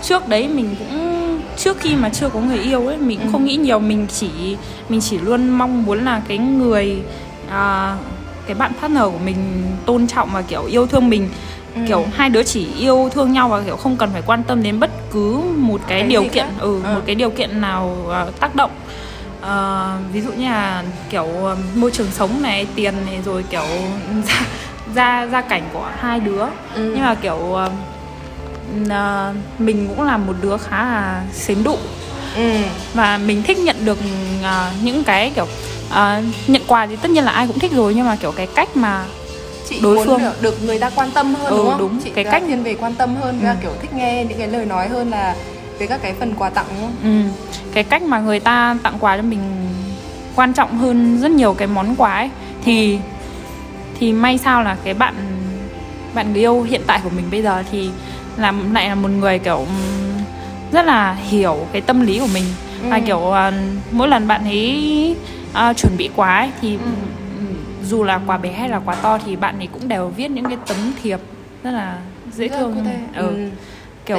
trước 0.02 0.28
đấy 0.28 0.48
mình 0.48 0.74
cũng 0.78 1.40
trước 1.56 1.76
khi 1.80 1.96
mà 1.96 2.08
chưa 2.08 2.28
có 2.28 2.40
người 2.40 2.58
yêu 2.58 2.86
ấy 2.86 2.96
mình 2.98 3.18
cũng 3.18 3.26
Ừ. 3.28 3.32
không 3.32 3.44
nghĩ 3.44 3.56
nhiều 3.56 3.78
mình 3.78 4.06
chỉ 4.06 4.56
mình 4.88 5.00
chỉ 5.00 5.18
luôn 5.18 5.48
mong 5.48 5.82
muốn 5.82 6.04
là 6.04 6.22
cái 6.28 6.38
người 6.38 7.02
à, 7.50 7.96
cái 8.46 8.54
bạn 8.54 8.72
partner 8.80 9.02
của 9.02 9.18
mình 9.24 9.36
tôn 9.86 10.06
trọng 10.06 10.28
và 10.32 10.42
kiểu 10.42 10.64
yêu 10.64 10.86
thương 10.86 11.08
mình 11.10 11.28
Ừ. 11.74 11.80
kiểu 11.88 12.04
hai 12.14 12.28
đứa 12.30 12.42
chỉ 12.42 12.66
yêu 12.78 13.10
thương 13.14 13.32
nhau 13.32 13.48
và 13.48 13.60
kiểu 13.66 13.76
không 13.76 13.96
cần 13.96 14.10
phải 14.12 14.22
quan 14.26 14.42
tâm 14.42 14.62
đến 14.62 14.80
bất 14.80 14.90
cứ 15.12 15.40
một 15.56 15.80
cái, 15.88 16.00
Cái 16.00 16.08
điều 16.08 16.24
kiện 16.32 16.46
ừ 16.58 16.80
Ờ. 16.84 16.94
một 16.94 17.00
cái 17.06 17.14
điều 17.14 17.30
kiện 17.30 17.60
nào 17.60 17.96
à, 18.12 18.26
tác 18.40 18.54
động 18.54 18.70
Ờ, 19.40 19.92
ví 20.12 20.20
dụ 20.20 20.32
như 20.32 20.44
là 20.44 20.82
kiểu 21.10 21.26
môi 21.74 21.90
trường 21.90 22.10
sống 22.10 22.42
này 22.42 22.66
tiền 22.74 22.94
này 23.06 23.18
rồi 23.24 23.44
kiểu 23.50 23.64
gia 24.24 24.46
gia 24.94 25.26
gia 25.32 25.40
cảnh 25.40 25.62
của 25.72 25.88
hai 25.98 26.20
đứa 26.20 26.40
Ừ. 26.74 26.92
nhưng 26.94 27.00
mà 27.00 27.14
kiểu 27.14 27.58
ờ, 28.90 29.32
mình 29.58 29.88
cũng 29.88 30.02
là 30.06 30.16
một 30.16 30.32
đứa 30.42 30.56
khá 30.56 30.84
là 30.84 31.22
xến 31.32 31.64
đụ 31.64 31.76
ừ 32.36 32.52
và 32.94 33.18
mình 33.18 33.42
thích 33.42 33.58
nhận 33.58 33.76
được 33.84 33.98
ờ, 34.42 34.70
những 34.82 35.04
cái 35.04 35.32
kiểu 35.34 35.46
ờ, 35.90 36.22
nhận 36.46 36.62
quà 36.66 36.86
thì 36.86 36.96
tất 36.96 37.10
nhiên 37.10 37.24
là 37.24 37.32
ai 37.32 37.46
cũng 37.46 37.58
thích 37.58 37.72
rồi 37.74 37.94
nhưng 37.94 38.06
mà 38.06 38.16
kiểu 38.16 38.32
cái 38.32 38.46
cách 38.54 38.76
mà 38.76 39.04
chị 39.68 39.80
đối 39.82 39.96
muốn 39.96 40.06
phương. 40.06 40.18
được, 40.20 40.42
được 40.42 40.62
người 40.64 40.78
ta 40.78 40.90
quan 40.94 41.10
tâm 41.10 41.34
hơn 41.34 41.50
Ừ, 41.50 41.56
đúng 41.56 41.68
không 41.70 41.78
đúng. 41.78 42.00
chị 42.04 42.10
Cái 42.14 42.24
cách- 42.24 42.42
thiên 42.46 42.62
về 42.62 42.74
quan 42.80 42.94
tâm 42.94 43.16
hơn 43.16 43.40
và 43.42 43.50
Ừ. 43.50 43.56
kiểu 43.62 43.70
thích 43.82 43.92
nghe 43.94 44.24
những 44.28 44.38
cái 44.38 44.48
lời 44.48 44.66
nói 44.66 44.88
hơn 44.88 45.10
là 45.10 45.34
về 45.78 45.86
các 45.86 46.02
cái 46.02 46.14
phần 46.20 46.34
quà 46.38 46.50
tặng 46.50 46.66
đúng 46.70 46.80
không 46.80 46.96
ừ, 47.02 47.30
cái 47.74 47.84
cách 47.84 48.02
mà 48.02 48.20
người 48.20 48.40
ta 48.40 48.76
tặng 48.82 48.94
quà 49.00 49.16
cho 49.16 49.22
mình 49.22 49.40
quan 50.36 50.52
trọng 50.52 50.78
hơn 50.78 51.18
rất 51.20 51.30
nhiều 51.30 51.54
cái 51.54 51.68
món 51.68 51.96
quà 51.96 52.14
ấy 52.14 52.30
thì 52.64 52.98
thì 54.00 54.12
may 54.12 54.38
sao 54.38 54.62
là 54.62 54.76
cái 54.84 54.94
bạn 54.94 55.14
bạn 56.14 56.32
người 56.32 56.40
yêu 56.40 56.62
hiện 56.62 56.80
tại 56.86 57.00
của 57.04 57.10
mình 57.16 57.24
bây 57.30 57.42
giờ 57.42 57.62
thì 57.72 57.90
làm 58.36 58.74
lại 58.74 58.88
là 58.88 58.94
một 58.94 59.08
người 59.08 59.38
kiểu 59.38 59.66
rất 60.72 60.86
là 60.86 61.12
hiểu 61.14 61.66
cái 61.72 61.80
tâm 61.80 62.00
lý 62.00 62.18
của 62.18 62.28
mình 62.34 62.44
và 62.88 62.96
Ừ. 62.96 63.02
kiểu 63.06 63.32
à, 63.32 63.52
mỗi 63.92 64.08
lần 64.08 64.26
bạn 64.28 64.44
ấy 64.44 65.16
à, 65.52 65.72
chuẩn 65.72 65.96
bị 65.96 66.10
quà 66.16 66.36
ấy 66.38 66.50
thì 66.60 66.76
ừm, 66.76 66.94
dù 67.88 68.02
là 68.04 68.20
quà 68.26 68.38
bé 68.38 68.52
hay 68.52 68.68
là 68.68 68.78
quà 68.78 68.94
to 68.94 69.18
thì 69.26 69.36
bạn 69.36 69.58
ấy 69.58 69.68
cũng 69.72 69.88
đều 69.88 70.08
viết 70.08 70.30
những 70.30 70.44
cái 70.48 70.58
tấm 70.66 70.76
thiệp 71.02 71.20
rất 71.64 71.70
là 71.70 71.98
dễ 72.32 72.48
Rất 72.48 72.56
thương 72.58 72.76
ừ. 73.14 73.22
Ừ. 73.28 73.50
kiểu 74.06 74.16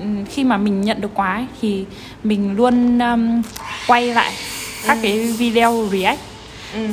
ừm, 0.00 0.24
khi 0.30 0.44
mà 0.44 0.56
mình 0.56 0.80
nhận 0.80 1.00
được 1.00 1.10
quà 1.14 1.32
ấy, 1.34 1.46
thì 1.60 1.84
mình 2.24 2.56
luôn 2.56 2.98
um, 2.98 3.42
quay 3.86 4.14
lại 4.14 4.32
các 4.86 4.94
Ừ. 4.96 5.00
cái 5.02 5.18
video 5.38 5.88
react 5.92 6.20
ừ 6.74 6.86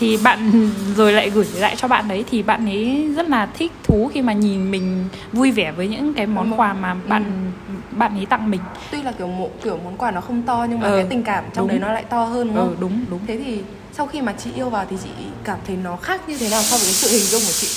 thì 0.00 0.18
bạn 0.24 0.70
rồi 0.96 1.12
lại 1.12 1.30
gửi 1.30 1.46
lại 1.54 1.76
cho 1.76 1.88
bạn 1.88 2.08
đấy 2.08 2.24
thì 2.30 2.42
bạn 2.42 2.66
ấy 2.66 3.08
rất 3.16 3.28
là 3.28 3.46
thích 3.54 3.72
thú 3.84 4.10
khi 4.14 4.22
mà 4.22 4.32
nhìn 4.32 4.70
mình 4.70 5.08
vui 5.32 5.50
vẻ 5.50 5.72
với 5.72 5.88
những 5.88 6.14
cái 6.14 6.26
món 6.26 6.60
quà 6.60 6.72
mà 6.72 6.94
bạn 7.08 7.52
bạn 7.90 8.16
ấy 8.18 8.26
tặng 8.26 8.50
mình. 8.50 8.60
Tuy 8.90 9.02
là 9.02 9.12
kiểu 9.12 9.26
một 9.26 9.50
kiểu 9.64 9.78
món 9.84 9.96
quà 9.96 10.10
nó 10.10 10.20
không 10.20 10.42
to 10.42 10.66
nhưng 10.70 10.80
mà 10.80 10.88
Ừ, 10.88 10.96
cái 10.96 11.06
tình 11.10 11.22
cảm 11.22 11.44
trong 11.54 11.62
đúng. 11.62 11.68
đấy 11.68 11.78
nó 11.78 11.92
lại 11.92 12.04
to 12.08 12.24
hơn 12.24 12.46
đúng 12.48 12.56
ừ 12.56 12.62
không? 12.66 12.76
đúng 12.80 13.04
đúng. 13.10 13.20
Thế 13.26 13.40
thì 13.44 13.62
sau 13.92 14.06
khi 14.06 14.22
mà 14.22 14.32
chị 14.38 14.50
yêu 14.56 14.70
vào 14.70 14.84
thì 14.90 14.96
chị 15.04 15.10
cảm 15.44 15.58
thấy 15.66 15.76
nó 15.76 15.96
khác 15.96 16.28
như 16.28 16.38
thế 16.38 16.48
nào 16.50 16.62
so 16.62 16.76
với 16.76 16.84
cái 16.86 16.92
sự 16.92 17.08
hình 17.08 17.20
dung 17.26 17.40
của 17.40 17.52
chị? 17.60 17.68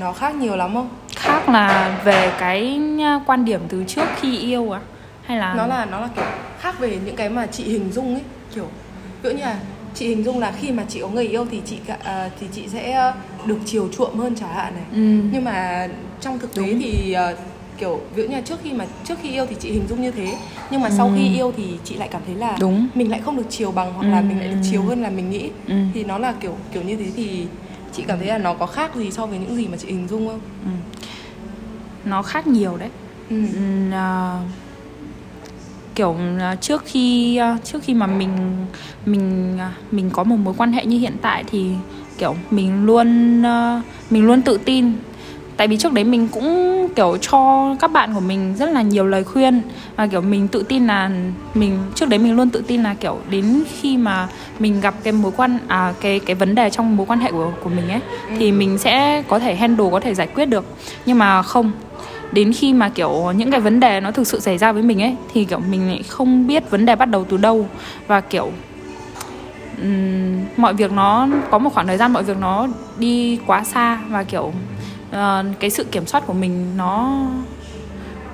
Nó 0.00 0.12
khác 0.12 0.34
nhiều 0.34 0.56
lắm 0.56 0.74
không? 0.74 0.88
Khác 1.16 1.48
là 1.48 1.98
về 2.04 2.32
cái 2.38 2.76
nha, 2.76 3.20
quan 3.26 3.44
điểm 3.44 3.60
từ 3.68 3.84
trước 3.88 4.04
khi 4.20 4.38
yêu 4.38 4.70
à? 4.74 4.80
Hay 5.24 5.38
là 5.38 5.54
nó 5.54 5.66
là 5.66 5.84
nó 5.84 6.00
là 6.00 6.08
kiểu 6.16 6.24
khác 6.60 6.78
về 6.78 6.98
những 7.04 7.16
cái 7.16 7.28
mà 7.28 7.46
chị 7.46 7.64
hình 7.64 7.92
dung 7.92 8.14
ấy 8.14 8.22
kiểu 8.54 8.68
dụ 9.22 9.30
như 9.30 9.42
là 9.42 9.56
chị 9.94 10.08
hình 10.08 10.24
dung 10.24 10.38
là 10.38 10.52
khi 10.60 10.72
mà 10.72 10.84
chị 10.88 11.00
có 11.00 11.08
người 11.08 11.26
yêu 11.26 11.46
thì 11.50 11.60
chị 11.66 11.76
à, 12.04 12.30
thì 12.40 12.46
chị 12.52 12.62
sẽ 12.68 12.92
ờ, 12.92 13.14
được 13.46 13.58
chiều 13.66 13.88
chuộng 13.96 14.16
hơn 14.18 14.34
chẳng 14.40 14.48
hạn 14.54 14.74
này 14.74 14.84
ừ, 14.92 15.28
nhưng 15.32 15.44
mà 15.44 15.88
trong 16.20 16.38
thực 16.38 16.54
tế 16.54 16.62
Đúng. 16.62 16.80
thì 16.82 17.12
ờ, 17.12 17.36
kiểu 17.78 18.00
ví 18.14 18.22
dụ 18.22 18.28
như 18.28 18.34
là 18.36 18.40
trước 18.40 18.58
khi 18.64 18.72
mà 18.72 18.86
trước 19.04 19.18
khi 19.22 19.30
yêu 19.30 19.46
thì 19.46 19.56
chị 19.60 19.70
hình 19.72 19.86
dung 19.88 20.02
như 20.02 20.10
thế 20.10 20.34
nhưng 20.70 20.80
mà 20.80 20.90
sau 20.90 21.06
Ừ. 21.06 21.12
khi 21.16 21.28
yêu 21.34 21.52
thì 21.56 21.64
chị 21.84 21.94
lại 21.94 22.08
cảm 22.12 22.22
thấy 22.26 22.34
là 22.34 22.56
Đúng. 22.60 22.86
mình 22.94 23.10
lại 23.10 23.20
không 23.24 23.36
được 23.36 23.46
chiều 23.50 23.72
bằng 23.72 23.92
hoặc 23.94 24.08
là 24.08 24.18
Ừ. 24.18 24.24
mình 24.24 24.38
lại 24.38 24.48
được 24.48 24.58
chiều 24.70 24.82
hơn 24.82 25.02
là 25.02 25.10
mình 25.10 25.30
nghĩ 25.30 25.50
Ừ. 25.68 25.74
thì 25.94 26.04
nó 26.04 26.18
là 26.18 26.32
kiểu 26.40 26.56
kiểu 26.72 26.82
như 26.82 26.96
thế 26.96 27.06
thì 27.16 27.46
chị 27.92 28.04
cảm 28.06 28.18
thấy 28.18 28.28
là 28.28 28.38
nó 28.38 28.54
có 28.54 28.66
khác 28.66 28.94
gì 28.96 29.10
so 29.10 29.26
với 29.26 29.38
những 29.38 29.56
gì 29.56 29.68
mà 29.68 29.76
chị 29.76 29.88
hình 29.88 30.08
dung 30.08 30.28
không 30.28 30.40
ừ. 30.64 30.70
nó 32.04 32.22
khác 32.22 32.46
nhiều 32.46 32.76
đấy 32.76 32.88
ừ. 33.30 33.36
Ừm, 33.54 33.90
à, 33.94 34.38
kiểu 35.94 36.16
à, 36.40 36.56
trước 36.60 36.82
khi 36.86 37.36
à, 37.36 37.56
trước 37.64 37.82
khi 37.82 37.94
mà 37.94 38.06
mình 38.06 38.30
mình 39.06 39.56
à, 39.58 39.72
mình 39.90 40.10
có 40.10 40.24
một 40.24 40.36
mối 40.36 40.54
quan 40.56 40.72
hệ 40.72 40.84
như 40.84 40.98
hiện 40.98 41.16
tại 41.22 41.44
thì 41.50 41.70
kiểu 42.18 42.36
mình 42.50 42.84
luôn 42.84 43.42
mình 44.10 44.26
luôn 44.26 44.42
tự 44.42 44.58
tin. 44.64 44.92
Tại 45.56 45.68
vì 45.68 45.76
trước 45.76 45.92
đấy 45.92 46.04
mình 46.04 46.28
cũng 46.28 46.88
kiểu 46.96 47.16
cho 47.20 47.74
các 47.80 47.92
bạn 47.92 48.14
của 48.14 48.20
mình 48.20 48.54
rất 48.56 48.70
là 48.70 48.82
nhiều 48.82 49.06
lời 49.06 49.24
khuyên. 49.24 49.62
Và 49.96 50.06
kiểu 50.06 50.20
mình 50.20 50.48
tự 50.48 50.62
tin 50.62 50.86
là 50.86 51.10
mình 51.54 51.78
trước 51.94 52.08
đấy 52.08 52.18
mình 52.18 52.36
luôn 52.36 52.50
tự 52.50 52.64
tin 52.66 52.82
là 52.82 52.94
kiểu 52.94 53.18
đến 53.30 53.62
khi 53.80 53.96
mà 53.96 54.28
mình 54.58 54.80
gặp 54.80 54.94
cái 55.02 55.12
mối 55.12 55.32
quan 55.36 55.58
à 55.68 55.94
cái 56.00 56.18
cái 56.18 56.36
vấn 56.36 56.54
đề 56.54 56.70
trong 56.70 56.96
mối 56.96 57.06
quan 57.06 57.18
hệ 57.18 57.30
của 57.30 57.50
của 57.64 57.70
mình 57.70 57.88
ấy 57.88 58.00
thì 58.38 58.52
mình 58.52 58.78
sẽ 58.78 59.22
có 59.28 59.38
thể 59.38 59.54
handle 59.54 59.88
có 59.92 60.00
thể 60.00 60.14
giải 60.14 60.26
quyết 60.34 60.46
được. 60.46 60.64
Nhưng 61.06 61.18
mà 61.18 61.42
không 61.42 61.72
đến 62.32 62.52
khi 62.52 62.72
mà 62.72 62.88
kiểu 62.88 63.32
những 63.36 63.50
cái 63.50 63.60
vấn 63.60 63.80
đề 63.80 64.00
nó 64.00 64.10
thực 64.10 64.26
sự 64.26 64.40
xảy 64.40 64.58
ra 64.58 64.72
với 64.72 64.82
mình 64.82 65.02
ấy 65.02 65.16
thì 65.32 65.44
kiểu 65.44 65.58
mình 65.58 65.88
lại 65.88 66.02
không 66.02 66.46
biết 66.46 66.70
vấn 66.70 66.86
đề 66.86 66.96
bắt 66.96 67.04
đầu 67.06 67.24
từ 67.24 67.36
đâu 67.36 67.66
và 68.06 68.20
kiểu 68.20 68.50
ừm, 69.82 70.44
mọi 70.56 70.74
việc 70.74 70.92
nó 70.92 71.28
có 71.50 71.58
một 71.58 71.70
khoảng 71.74 71.86
thời 71.86 71.96
gian 71.96 72.12
mọi 72.12 72.22
việc 72.22 72.36
nó 72.40 72.68
đi 72.98 73.38
quá 73.46 73.64
xa 73.64 73.98
và 74.10 74.22
kiểu 74.24 74.52
ờ, 75.10 75.44
cái 75.60 75.70
sự 75.70 75.84
kiểm 75.84 76.06
soát 76.06 76.26
của 76.26 76.32
mình 76.32 76.76
nó 76.76 77.20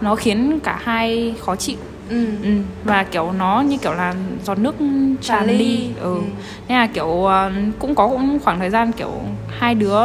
nó 0.01 0.15
khiến 0.15 0.61
cả 0.65 0.79
hai 0.83 1.35
khó 1.41 1.57
chịu 1.57 1.77
ừ. 2.11 2.27
ừ. 2.43 2.51
và 2.85 3.05
kiểu 3.05 3.33
nó 3.33 3.61
như 3.61 3.77
kiểu 3.79 3.93
là 3.93 4.15
giọt 4.45 4.59
nước 4.59 4.75
tràn 5.21 5.47
ly. 5.47 5.59
ly 5.59 5.89
ừ. 6.01 6.15
Ừ. 6.15 6.21
nên 6.69 6.79
là 6.79 6.87
kiểu 6.87 7.25
ờ, 7.25 7.53
cũng 7.79 7.95
có 7.95 8.09
cũng 8.09 8.39
khoảng 8.45 8.59
thời 8.59 8.71
gian 8.71 8.93
kiểu 8.93 9.13
hai 9.59 9.75
đứa 9.75 9.99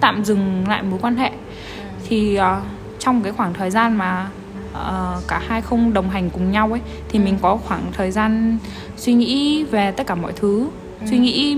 tạm 0.00 0.24
dừng 0.24 0.64
lại 0.68 0.82
mối 0.82 0.98
quan 1.02 1.16
hệ 1.16 1.30
thì 2.08 2.34
ờ, 2.34 2.60
trong 3.04 3.22
cái 3.22 3.32
khoảng 3.32 3.54
thời 3.54 3.70
gian 3.70 3.96
mà 3.96 4.28
ờ, 4.72 5.20
cả 5.28 5.40
hai 5.48 5.62
không 5.62 5.92
đồng 5.92 6.10
hành 6.10 6.30
cùng 6.30 6.50
nhau 6.50 6.72
ấy 6.72 6.80
thì 7.08 7.18
mình 7.18 7.38
có 7.42 7.56
khoảng 7.56 7.82
thời 7.92 8.10
gian 8.10 8.58
suy 8.96 9.14
nghĩ 9.14 9.64
về 9.64 9.90
tất 9.90 10.06
cả 10.06 10.14
mọi 10.14 10.32
thứ. 10.36 10.68
Suy 11.10 11.18
nghĩ 11.18 11.56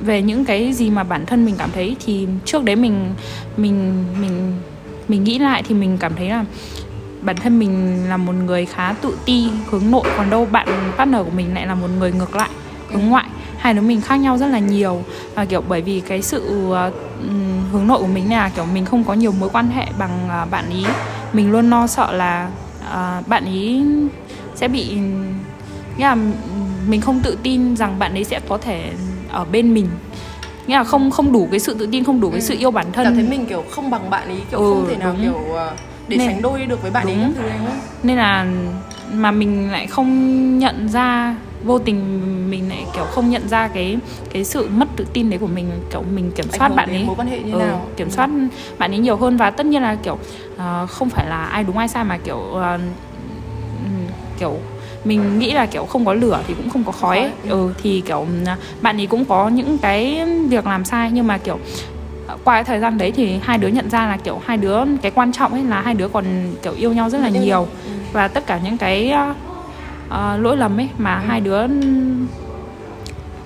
về 0.00 0.22
những 0.22 0.44
cái 0.44 0.72
gì 0.72 0.90
mà 0.90 1.04
bản 1.04 1.26
thân 1.26 1.44
mình 1.44 1.54
cảm 1.58 1.70
thấy 1.74 1.96
thì 2.06 2.26
trước 2.44 2.64
đấy 2.64 2.76
mình 2.76 3.14
mình 3.56 4.04
mình 4.20 4.52
mình 5.08 5.24
nghĩ 5.24 5.38
lại 5.38 5.62
thì 5.68 5.74
mình 5.74 5.98
cảm 5.98 6.12
thấy 6.16 6.28
là 6.28 6.44
bản 7.22 7.36
thân 7.36 7.58
mình 7.58 8.04
là 8.08 8.16
một 8.16 8.32
người 8.32 8.66
khá 8.66 8.92
tự 8.92 9.18
ti 9.24 9.48
hướng 9.70 9.90
nội 9.90 10.04
còn 10.16 10.30
đâu 10.30 10.48
bạn 10.52 10.68
partner 10.96 11.24
của 11.24 11.30
mình 11.36 11.54
lại 11.54 11.66
là 11.66 11.74
một 11.74 11.88
người 11.98 12.12
ngược 12.12 12.36
lại 12.36 12.50
hướng 12.92 13.06
ngoại 13.06 13.26
hai 13.60 13.74
đứa 13.74 13.80
mình 13.80 14.00
khác 14.00 14.16
nhau 14.16 14.38
rất 14.38 14.46
là 14.46 14.58
nhiều. 14.58 15.02
Và 15.34 15.44
kiểu 15.44 15.62
bởi 15.68 15.82
vì 15.82 16.00
cái 16.00 16.22
sự 16.22 16.70
ờ, 16.72 16.92
hướng 17.72 17.86
nội 17.86 17.98
của 18.00 18.06
mình 18.06 18.30
là 18.30 18.48
kiểu 18.48 18.64
mình 18.74 18.84
không 18.84 19.04
có 19.04 19.14
nhiều 19.14 19.32
mối 19.40 19.48
quan 19.52 19.68
hệ 19.70 19.86
bằng 19.98 20.28
ờ, 20.28 20.46
bạn 20.50 20.64
ý 20.70 20.84
mình 21.32 21.52
luôn 21.52 21.70
lo 21.70 21.86
sợ 21.86 22.12
là 22.12 22.48
ờ, 22.90 23.22
bạn 23.26 23.44
ý 23.52 23.82
sẽ 24.54 24.68
bị 24.68 24.88
nghĩa 25.96 26.04
là 26.04 26.16
mình 26.88 27.00
không 27.00 27.20
tự 27.20 27.38
tin 27.42 27.76
rằng 27.76 27.98
bạn 27.98 28.14
ấy 28.14 28.24
sẽ 28.24 28.40
có 28.48 28.58
thể 28.58 28.92
ở 29.30 29.44
bên 29.52 29.74
mình. 29.74 29.88
Nghĩa 30.66 30.76
là 30.76 30.84
không 30.84 31.10
không 31.10 31.32
đủ 31.32 31.48
cái 31.50 31.60
sự 31.60 31.74
tự 31.78 31.86
tin 31.92 32.04
không 32.04 32.20
đủ 32.20 32.30
cái 32.30 32.40
sự 32.40 32.54
yêu 32.58 32.70
bản 32.70 32.86
thân. 32.92 33.04
Cảm 33.04 33.14
thấy 33.14 33.22
mình 33.24 33.46
kiểu 33.46 33.64
không 33.70 33.90
bằng 33.90 34.10
bạn 34.10 34.28
ấy 34.28 34.40
kiểu 34.50 34.60
Ừ, 34.60 34.74
không 34.74 34.86
thể 34.88 34.96
nào 34.96 35.12
đúng. 35.12 35.22
kiểu 35.22 35.40
để 36.08 36.16
Nên- 36.16 36.26
sánh 36.28 36.42
đôi 36.42 36.66
được 36.66 36.82
với 36.82 36.90
bạn 36.90 37.06
ấy 37.06 37.14
Đúng. 37.14 37.32
các 37.36 37.42
thứ 37.42 37.48
không? 37.58 37.78
Nên 38.02 38.16
là 38.16 38.46
mà 39.12 39.30
mình 39.30 39.70
lại 39.70 39.86
không 39.86 40.58
nhận 40.58 40.88
ra 40.88 41.36
vô 41.64 41.78
tình 41.78 42.50
mình 42.50 42.68
lại 42.68 42.84
kiểu 42.94 43.04
không 43.04 43.30
nhận 43.30 43.48
ra 43.48 43.68
cái 43.68 43.96
cái 44.32 44.44
sự 44.44 44.68
mất 44.74 44.88
tự 44.96 45.06
tin 45.12 45.30
đấy 45.30 45.38
của 45.38 45.46
mình 45.46 45.70
kiểu 45.90 46.02
mình 46.14 46.30
kiểm 46.30 46.46
soát 46.58 46.68
bạn 46.68 46.88
ấy 46.88 47.04
mối 47.04 47.16
quan 47.18 47.28
hệ 47.28 47.38
như 47.42 47.52
ừ, 47.52 47.58
nào 47.58 47.86
kiểm 47.96 48.06
Ừ. 48.08 48.12
soát 48.12 48.30
bạn 48.78 48.90
ấy 48.92 48.98
nhiều 48.98 49.16
hơn 49.16 49.36
và 49.36 49.50
tất 49.50 49.66
nhiên 49.66 49.82
là 49.82 49.94
kiểu 49.94 50.18
ờ, 50.56 50.86
không 50.86 51.08
phải 51.10 51.26
là 51.28 51.44
ai 51.44 51.64
đúng 51.64 51.78
ai 51.78 51.88
sai 51.88 52.04
mà 52.04 52.16
kiểu 52.16 52.38
ừm, 52.38 54.06
kiểu 54.38 54.58
mình 55.04 55.38
nghĩ 55.38 55.52
là 55.52 55.66
kiểu 55.66 55.84
không 55.84 56.04
có 56.04 56.14
lửa 56.14 56.40
thì 56.48 56.54
cũng 56.54 56.70
không 56.70 56.84
có 56.84 56.92
khói 56.92 57.18
ấy. 57.18 57.30
Khói, 57.42 57.50
ừ 57.50 57.72
thì 57.82 58.00
kiểu 58.06 58.26
bạn 58.82 58.96
ấy 59.00 59.06
cũng 59.06 59.24
có 59.24 59.48
những 59.48 59.78
cái 59.78 60.24
việc 60.48 60.66
làm 60.66 60.84
sai 60.84 61.10
nhưng 61.12 61.26
mà 61.26 61.38
kiểu 61.38 61.58
qua 62.44 62.54
cái 62.54 62.64
thời 62.64 62.80
gian 62.80 62.98
đấy 62.98 63.12
thì 63.12 63.38
hai 63.42 63.58
đứa 63.58 63.68
nhận 63.68 63.90
ra 63.90 64.06
là 64.06 64.16
kiểu 64.16 64.40
hai 64.44 64.56
đứa 64.56 64.78
cái 65.02 65.12
quan 65.14 65.32
trọng 65.32 65.52
ấy 65.52 65.64
là 65.64 65.80
hai 65.80 65.94
đứa 65.94 66.08
còn 66.08 66.24
kiểu 66.62 66.72
yêu 66.76 66.92
nhau 66.92 67.10
rất 67.10 67.18
là 67.18 67.28
nhiều. 67.28 67.66
Ừ. 67.84 67.90
và 68.12 68.28
tất 68.28 68.46
cả 68.46 68.60
những 68.64 68.78
cái 68.78 69.12
uh, 70.14 70.40
lỗi 70.42 70.56
lầm 70.56 70.80
ấy 70.80 70.88
mà 70.98 71.14
Ừ. 71.14 71.26
hai 71.28 71.40
đứa 71.40 71.66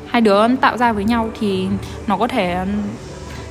hai 0.07 0.21
đứa 0.21 0.57
tạo 0.61 0.77
ra 0.79 0.93
với 0.93 1.05
nhau 1.05 1.31
thì 1.41 1.67
nó 2.07 2.17
có 2.17 2.29
thể 2.29 2.57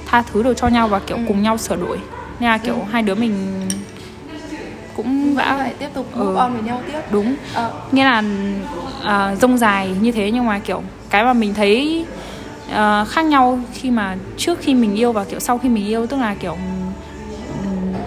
tha 0.05 0.21
thứ 0.21 0.43
được 0.43 0.53
cho 0.57 0.67
nhau 0.67 0.87
và 0.87 0.99
kiểu 0.99 1.17
Ừ. 1.17 1.23
cùng 1.27 1.41
nhau 1.43 1.57
sửa 1.57 1.75
đổi 1.75 1.97
nên 2.39 2.49
là 2.49 2.57
kiểu 2.57 2.73
Ừ. 2.75 2.81
hai 2.91 3.01
đứa 3.01 3.15
mình 3.15 3.61
cũng 4.97 5.37
đã 5.37 5.57
lại 5.57 5.73
tiếp 5.79 5.89
tục 5.93 6.07
Ừ. 6.15 6.35
on 6.35 6.53
với 6.53 6.61
nhau 6.61 6.81
tiếp 6.87 6.99
đúng 7.11 7.35
Ờ, 7.53 7.71
nghĩa 7.91 8.03
là 8.03 8.23
rông 9.41 9.57
dài 9.57 9.95
như 10.01 10.11
thế 10.11 10.31
nhưng 10.31 10.45
mà 10.45 10.59
kiểu 10.59 10.83
cái 11.09 11.23
mà 11.23 11.33
mình 11.33 11.53
thấy 11.53 12.05
ờ, 12.73 13.05
khác 13.09 13.25
nhau 13.25 13.59
khi 13.73 13.91
mà 13.91 14.15
trước 14.37 14.59
khi 14.61 14.73
mình 14.73 14.95
yêu 14.95 15.11
và 15.11 15.23
kiểu 15.23 15.39
sau 15.39 15.57
khi 15.57 15.69
mình 15.69 15.87
yêu 15.87 16.07
tức 16.07 16.17
là 16.17 16.35
kiểu 16.39 16.57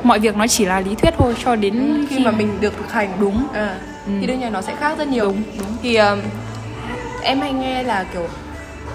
mọi 0.02 0.18
việc 0.18 0.36
nó 0.36 0.46
chỉ 0.46 0.64
là 0.64 0.80
lý 0.80 0.94
thuyết 0.94 1.14
thôi 1.18 1.34
cho 1.44 1.56
đến 1.56 2.06
khi 2.10 2.18
mà 2.24 2.30
mình 2.30 2.60
được 2.60 2.74
thực 2.76 2.92
hành 2.92 3.08
đúng 3.20 3.46
à, 3.52 3.78
Ừ. 4.06 4.12
thì 4.20 4.26
đương 4.26 4.40
nhiên 4.40 4.52
nó 4.52 4.62
sẽ 4.62 4.74
khác 4.76 4.98
rất 4.98 5.08
nhiều 5.08 5.24
Đúng, 5.24 5.42
đúng. 5.58 5.76
thì 5.82 5.96
um, 5.96 6.18
em 7.22 7.40
hay 7.40 7.52
nghe 7.52 7.82
là 7.82 8.04
kiểu 8.12 8.28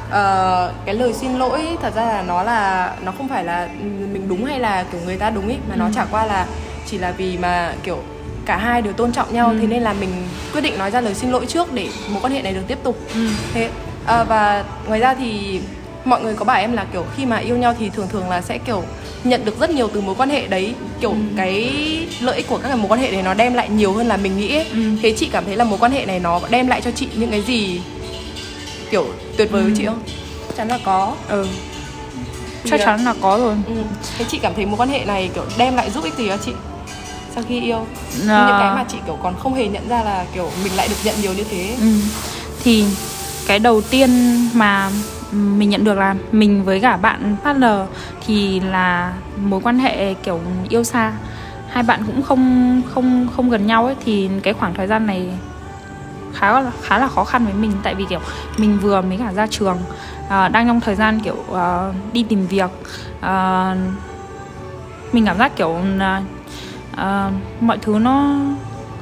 ờ, 0.09 0.73
cái 0.85 0.95
lời 0.95 1.13
xin 1.13 1.33
lỗi 1.39 1.61
thật 1.81 1.93
ra 1.95 2.05
là 2.05 2.21
nó 2.21 2.43
là 2.43 2.91
nó 3.03 3.11
không 3.17 3.27
phải 3.27 3.43
là 3.43 3.69
mình 4.13 4.27
đúng 4.29 4.45
hay 4.45 4.59
là 4.59 4.85
kiểu 4.91 5.01
người 5.05 5.17
ta 5.17 5.29
đúng 5.29 5.47
ý 5.47 5.55
mà 5.69 5.75
nó 5.75 5.85
Ừ. 5.85 5.91
chả 5.95 6.05
qua 6.11 6.25
là 6.25 6.45
chỉ 6.85 6.97
là 6.97 7.11
vì 7.11 7.37
mà 7.37 7.73
kiểu 7.83 7.97
cả 8.45 8.57
hai 8.57 8.81
đều 8.81 8.93
tôn 8.93 9.11
trọng 9.11 9.33
nhau 9.33 9.49
Ừ. 9.49 9.57
thế 9.61 9.67
nên 9.67 9.81
là 9.83 9.93
mình 9.93 10.09
quyết 10.53 10.61
định 10.61 10.77
nói 10.77 10.91
ra 10.91 11.01
lời 11.01 11.13
xin 11.13 11.31
lỗi 11.31 11.45
trước 11.45 11.73
để 11.73 11.87
mối 12.09 12.21
quan 12.21 12.33
hệ 12.33 12.41
này 12.41 12.53
được 12.53 12.63
tiếp 12.67 12.77
tục 12.83 12.97
Ừ. 13.13 13.27
thế 13.53 13.69
ờ, 14.05 14.25
và 14.29 14.63
ngoài 14.87 14.99
ra 14.99 15.13
thì 15.13 15.61
mọi 16.05 16.21
người 16.21 16.33
có 16.35 16.45
bảo 16.45 16.57
em 16.59 16.73
là 16.73 16.85
kiểu 16.93 17.05
khi 17.17 17.25
mà 17.25 17.37
yêu 17.37 17.57
nhau 17.57 17.73
thì 17.79 17.89
thường 17.89 18.07
thường 18.11 18.29
là 18.29 18.41
sẽ 18.41 18.57
kiểu 18.57 18.83
nhận 19.23 19.45
được 19.45 19.59
rất 19.59 19.69
nhiều 19.69 19.89
từ 19.93 20.01
mối 20.01 20.15
quan 20.17 20.29
hệ 20.29 20.47
đấy 20.47 20.73
kiểu 21.01 21.09
Ừ. 21.11 21.15
cái 21.37 21.71
lợi 22.21 22.35
ích 22.37 22.47
của 22.47 22.57
các 22.57 22.67
cái 22.67 22.77
mối 22.77 22.87
quan 22.87 22.99
hệ 22.99 23.11
đấy 23.11 23.21
nó 23.23 23.33
đem 23.33 23.53
lại 23.53 23.69
nhiều 23.69 23.93
hơn 23.93 24.07
là 24.07 24.17
mình 24.17 24.37
nghĩ 24.37 24.55
ấy. 24.55 24.65
Ừ. 24.73 24.79
thế 25.01 25.13
chị 25.17 25.29
cảm 25.31 25.45
thấy 25.45 25.55
là 25.55 25.63
mối 25.63 25.79
quan 25.79 25.91
hệ 25.91 26.05
này 26.05 26.19
nó 26.19 26.39
đem 26.49 26.67
lại 26.67 26.81
cho 26.81 26.91
chị 26.91 27.07
những 27.15 27.31
cái 27.31 27.41
gì 27.41 27.81
kiểu 28.91 29.05
tuyệt 29.37 29.51
vời 29.51 29.61
với 29.63 29.71
Ừ. 29.71 29.75
chị 29.77 29.85
không 29.85 29.99
chắc 30.47 30.55
chắn 30.57 30.67
là 30.67 30.79
có 30.85 31.15
ừ 31.29 31.47
chắc 32.65 32.79
ờ, 32.79 32.85
chắn 32.85 33.05
là 33.05 33.13
có 33.21 33.37
rồi 33.37 33.55
ừ. 33.67 33.73
thế 34.17 34.25
chị 34.31 34.39
cảm 34.41 34.53
thấy 34.55 34.65
mối 34.65 34.77
quan 34.77 34.89
hệ 34.89 35.05
này 35.05 35.29
kiểu 35.35 35.43
đem 35.57 35.75
lại 35.75 35.89
giúp 35.89 36.03
ích 36.03 36.13
gì 36.17 36.27
cho 36.27 36.37
chị 36.45 36.51
sau 37.35 37.43
khi 37.49 37.61
yêu 37.61 37.77
Ờ. 38.27 38.47
những 38.47 38.55
cái 38.59 38.71
mà 38.75 38.85
chị 38.91 38.97
kiểu 39.05 39.17
còn 39.23 39.33
không 39.39 39.53
hề 39.53 39.67
nhận 39.67 39.89
ra 39.89 40.03
là 40.03 40.25
kiểu 40.33 40.51
mình 40.63 40.73
lại 40.75 40.87
được 40.87 40.95
nhận 41.03 41.15
nhiều 41.21 41.33
như 41.33 41.43
thế 41.51 41.75
Ừ. 41.81 41.87
Thì 42.63 42.85
cái 43.47 43.59
đầu 43.59 43.81
tiên 43.81 44.09
mà 44.53 44.91
mình 45.31 45.69
nhận 45.69 45.83
được 45.83 45.97
là 45.97 46.15
mình 46.31 46.63
với 46.63 46.79
cả 46.79 46.97
bạn 46.97 47.35
partner 47.43 47.79
thì 48.25 48.59
là 48.59 49.13
mối 49.37 49.61
quan 49.63 49.79
hệ 49.79 50.13
kiểu 50.13 50.39
yêu 50.69 50.83
xa. 50.83 51.13
Hai 51.69 51.83
bạn 51.83 52.03
cũng 52.05 52.21
không 52.21 52.81
không 52.93 53.27
không 53.35 53.49
gần 53.49 53.67
nhau 53.67 53.85
ấy 53.85 53.95
thì 54.05 54.29
cái 54.43 54.53
khoảng 54.53 54.73
thời 54.73 54.87
gian 54.87 55.07
này 55.07 55.29
khá 56.33 56.61
là 56.61 56.71
khá 56.81 56.97
là 56.97 57.07
khó 57.07 57.23
khăn 57.23 57.45
với 57.45 57.53
mình. 57.53 57.71
Tại 57.83 57.95
vì 57.95 58.05
kiểu 58.09 58.19
mình 58.57 58.77
vừa 58.79 59.01
mới 59.01 59.17
cả 59.17 59.33
ra 59.33 59.47
trường 59.47 59.77
à, 60.29 60.47
đang 60.47 60.67
trong 60.67 60.79
thời 60.79 60.95
gian 60.95 61.19
kiểu 61.19 61.37
uh, 61.51 61.95
đi 62.13 62.23
tìm 62.23 62.47
việc 62.47 62.71
uh, 63.19 63.77
mình 65.11 65.25
cảm 65.25 65.37
giác 65.37 65.55
kiểu 65.55 65.75
uh, 66.93 67.33
mọi 67.59 67.77
thứ 67.81 67.99
nó 67.99 68.35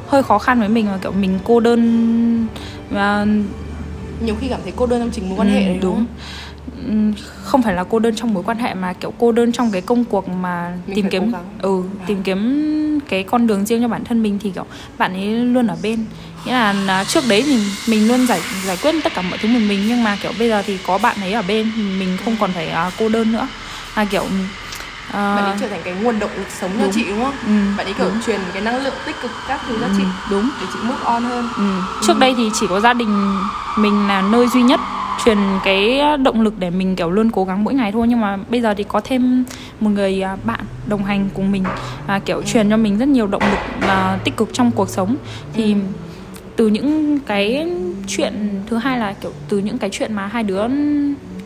hơi 0.07 0.23
khó 0.23 0.39
khăn 0.39 0.59
với 0.59 0.69
mình 0.69 0.87
và 0.91 0.97
kiểu 1.01 1.11
mình 1.11 1.39
cô 1.43 1.59
đơn 1.59 2.47
uh, 2.93 3.27
nhiều 4.19 4.35
khi 4.41 4.47
cảm 4.47 4.59
thấy 4.63 4.73
cô 4.75 4.85
đơn 4.85 4.99
trong 5.01 5.11
chính 5.11 5.29
mối 5.29 5.37
quan 5.39 5.47
hệ 5.49 5.59
Ừ, 5.63 5.65
đấy 5.65 5.79
đúng, 5.81 5.81
đúng. 5.81 5.95
không? 5.95 6.05
Ừm, 6.87 7.13
không 7.43 7.61
phải 7.61 7.73
là 7.73 7.83
cô 7.83 7.99
đơn 7.99 8.15
trong 8.15 8.33
mối 8.33 8.43
quan 8.43 8.57
hệ 8.57 8.73
mà 8.73 8.93
kiểu 8.93 9.13
cô 9.17 9.31
đơn 9.31 9.51
trong 9.51 9.71
cái 9.71 9.81
công 9.81 10.05
cuộc 10.05 10.29
mà 10.29 10.77
Mình 10.87 10.95
tìm 10.95 11.09
kiếm 11.09 11.31
ừ 11.61 11.83
tìm 12.07 12.23
kiếm 12.23 12.99
cái 13.09 13.23
con 13.23 13.47
đường 13.47 13.65
riêng 13.65 13.81
cho 13.81 13.87
bản 13.87 14.03
thân 14.03 14.23
mình 14.23 14.39
thì 14.43 14.49
kiểu 14.49 14.65
bạn 14.97 15.13
ấy 15.13 15.25
luôn 15.27 15.67
ở 15.67 15.77
bên 15.83 16.05
nghĩa 16.45 16.51
là, 16.51 16.73
là 16.73 17.03
trước 17.03 17.23
đấy 17.27 17.43
thì 17.45 17.57
mình 17.87 18.07
luôn 18.07 18.27
giải 18.27 18.41
giải 18.65 18.77
quyết 18.81 18.95
tất 19.03 19.13
cả 19.13 19.21
mọi 19.21 19.37
thứ 19.37 19.47
một 19.49 19.59
mình 19.67 19.79
nhưng 19.87 20.03
mà 20.03 20.17
kiểu 20.21 20.31
bây 20.39 20.49
giờ 20.49 20.63
thì 20.67 20.77
có 20.87 20.97
bạn 20.97 21.17
ấy 21.21 21.33
ở 21.33 21.41
bên 21.41 21.71
thì 21.75 21.83
mình 21.99 22.17
không 22.25 22.35
còn 22.39 22.51
phải 22.53 22.67
à, 22.67 22.91
cô 22.99 23.09
đơn 23.09 23.31
nữa 23.31 23.47
là 23.95 24.05
kiểu 24.05 24.23
à, 25.11 25.35
bạn 25.35 25.45
ấy 25.45 25.55
trở 25.59 25.67
thành 25.67 25.81
cái 25.83 25.93
nguồn 25.93 26.19
động 26.19 26.31
lực 26.37 26.47
sống 26.59 26.71
cho 26.77 26.83
đúng. 26.83 26.91
chị 26.93 27.05
đúng 27.09 27.23
không? 27.23 27.35
Ừ, 27.47 27.77
bạn 27.77 27.87
ấy 27.87 27.93
kiểu 27.93 28.05
đúng. 28.05 28.21
truyền 28.25 28.39
cái 28.53 28.61
năng 28.61 28.83
lượng 28.83 28.93
tích 29.05 29.15
cực 29.21 29.31
các 29.47 29.59
thứ 29.67 29.77
cho 29.81 29.85
Ừ, 29.87 29.93
chị 29.97 30.03
đúng. 30.31 30.49
để 30.61 30.67
chị 30.73 30.79
move 30.83 31.03
on 31.03 31.23
hơn. 31.23 31.49
Ừ. 31.57 31.63
Trước 32.01 32.19
đây 32.19 32.33
thì 32.37 32.49
chỉ 32.53 32.67
có 32.67 32.79
gia 32.79 32.93
đình 32.93 33.35
mình 33.77 34.07
là 34.07 34.21
nơi 34.21 34.47
duy 34.47 34.61
nhất 34.63 34.79
truyền 35.25 35.37
cái 35.63 36.01
động 36.23 36.41
lực 36.41 36.53
để 36.59 36.69
mình 36.69 36.95
kiểu 36.95 37.11
luôn 37.11 37.31
cố 37.31 37.45
gắng 37.45 37.63
mỗi 37.63 37.73
ngày 37.73 37.91
thôi. 37.91 38.07
Nhưng 38.07 38.21
mà 38.21 38.37
bây 38.49 38.61
giờ 38.61 38.73
thì 38.77 38.83
có 38.83 39.01
thêm 39.03 39.43
một 39.79 39.89
người 39.89 40.21
à, 40.21 40.37
bạn 40.43 40.59
đồng 40.87 41.03
hành 41.05 41.29
cùng 41.33 41.51
mình 41.51 41.63
và 42.07 42.19
kiểu 42.19 42.41
truyền 42.41 42.69
cho 42.69 42.77
mình 42.77 42.97
rất 42.97 43.07
nhiều 43.07 43.27
động 43.27 43.43
lực 43.51 43.87
à, 43.87 44.19
tích 44.23 44.37
cực 44.37 44.49
trong 44.53 44.71
cuộc 44.71 44.89
sống. 44.89 45.15
Thì 45.53 45.75
từ 46.55 46.67
những 46.67 47.19
cái 47.19 47.67
chuyện 48.07 48.61
thứ 48.69 48.77
hai 48.77 48.99
là 48.99 49.13
kiểu 49.13 49.31
từ 49.49 49.57
những 49.57 49.77
cái 49.77 49.89
chuyện 49.93 50.13
mà 50.13 50.27
hai 50.27 50.43
đứa 50.43 50.61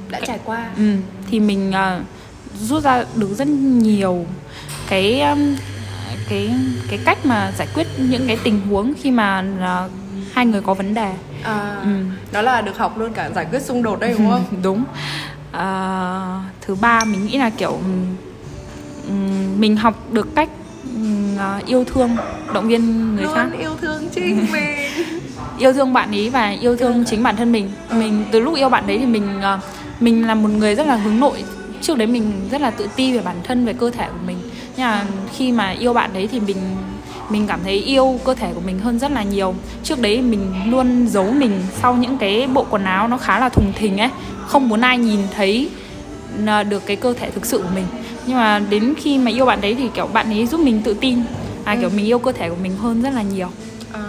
đã 0.09 0.19
trải 0.27 0.39
qua. 0.45 0.65
Ừ, 0.77 0.95
thì 1.31 1.39
mình 1.39 1.71
à, 1.71 1.99
rút 2.61 2.83
ra 2.83 3.03
được 3.15 3.29
rất 3.37 3.47
nhiều 3.47 4.25
cái 4.89 5.21
um, 5.21 5.55
cái 6.29 6.53
cái 6.89 6.99
cách 7.05 7.25
mà 7.25 7.51
giải 7.57 7.67
quyết 7.75 7.87
những 7.97 8.27
cái 8.27 8.37
tình 8.43 8.61
huống 8.69 8.93
khi 9.01 9.11
mà 9.11 9.43
à, 9.61 9.87
hai 10.33 10.45
người 10.45 10.61
có 10.61 10.73
vấn 10.73 10.93
đề. 10.93 11.13
À, 11.43 11.75
Ừ. 11.83 11.89
đó 12.31 12.41
là 12.41 12.61
được 12.61 12.77
học 12.77 12.97
luôn 12.97 13.13
cả 13.13 13.29
giải 13.35 13.45
quyết 13.51 13.61
xung 13.61 13.83
đột 13.83 13.99
đây 13.99 14.13
đúng 14.17 14.29
không? 14.29 14.45
Đúng. 14.63 14.83
À, 15.51 16.41
thứ 16.61 16.75
ba 16.75 17.03
mình 17.05 17.25
nghĩ 17.25 17.37
là 17.37 17.49
kiểu 17.49 17.79
ừm, 19.07 19.59
mình 19.59 19.77
học 19.77 20.11
được 20.11 20.35
cách 20.35 20.49
ừm, 20.95 21.37
à, 21.37 21.59
yêu 21.65 21.83
thương 21.83 22.09
động 22.53 22.67
viên 22.67 23.15
người 23.15 23.25
khác. 23.35 23.43
luôn 23.51 23.59
yêu 23.59 23.71
thương 23.81 24.09
chính 24.15 24.45
mình. 24.51 24.63
Yêu 25.59 25.73
thương 25.73 25.93
bạn 25.93 26.11
ấy 26.11 26.29
và 26.29 26.49
yêu 26.49 26.77
thương 26.77 27.03
chính 27.05 27.23
bản 27.23 27.35
thân 27.35 27.51
mình. 27.51 27.71
Mình 27.91 28.25
từ 28.31 28.39
lúc 28.39 28.55
yêu 28.55 28.69
bạn 28.69 28.87
đấy 28.87 28.97
thì 28.97 29.05
mình 29.05 29.41
ờ, 29.41 29.59
mình 29.99 30.27
là 30.27 30.35
một 30.35 30.49
người 30.49 30.75
rất 30.75 30.87
là 30.87 30.95
hướng 30.95 31.19
nội 31.19 31.43
trước 31.83 31.97
đấy 31.97 32.07
mình 32.07 32.47
rất 32.51 32.61
là 32.61 32.71
tự 32.71 32.89
ti 32.95 33.13
về 33.13 33.21
bản 33.21 33.35
thân 33.43 33.65
về 33.65 33.73
cơ 33.73 33.91
thể 33.91 34.07
của 34.07 34.25
mình. 34.27 34.37
Nhưng 34.77 34.85
mà 34.85 35.05
khi 35.35 35.51
mà 35.51 35.69
yêu 35.69 35.93
bạn 35.93 36.09
đấy 36.13 36.29
thì 36.31 36.39
mình 36.39 36.57
mình 37.29 37.47
cảm 37.47 37.59
thấy 37.63 37.73
yêu 37.73 38.19
cơ 38.25 38.33
thể 38.33 38.51
của 38.53 38.61
mình 38.65 38.79
hơn 38.79 38.99
rất 38.99 39.11
là 39.11 39.23
nhiều. 39.23 39.55
Trước 39.83 40.01
đấy 40.01 40.21
mình 40.21 40.71
luôn 40.71 41.07
giấu 41.07 41.31
mình 41.31 41.61
sau 41.81 41.95
những 41.95 42.17
cái 42.17 42.47
bộ 42.53 42.65
quần 42.69 42.83
áo 42.83 43.07
nó 43.07 43.17
khá 43.17 43.39
là 43.39 43.49
thùng 43.49 43.73
thình 43.75 43.97
ấy. 43.97 44.09
Không 44.47 44.69
muốn 44.69 44.81
ai 44.81 44.97
nhìn 44.97 45.19
thấy 45.35 45.69
được 46.69 46.85
cái 46.85 46.95
cơ 46.95 47.13
thể 47.13 47.31
thực 47.31 47.45
sự 47.45 47.57
của 47.57 47.69
mình. 47.75 47.85
Nhưng 48.25 48.37
mà 48.37 48.59
đến 48.69 48.93
khi 48.97 49.17
mà 49.17 49.31
yêu 49.31 49.45
bạn 49.45 49.61
đấy 49.61 49.75
thì 49.75 49.89
kiểu 49.93 50.07
bạn 50.07 50.29
ấy 50.29 50.47
giúp 50.47 50.59
mình 50.59 50.81
tự 50.81 50.93
tin. 50.93 51.19
À 51.63 51.75
kiểu 51.75 51.89
mình 51.89 52.05
yêu 52.05 52.19
cơ 52.19 52.31
thể 52.31 52.49
của 52.49 52.55
mình 52.61 52.77
hơn 52.77 53.01
rất 53.01 53.13
là 53.13 53.21
nhiều. 53.21 53.47
À, 53.91 54.01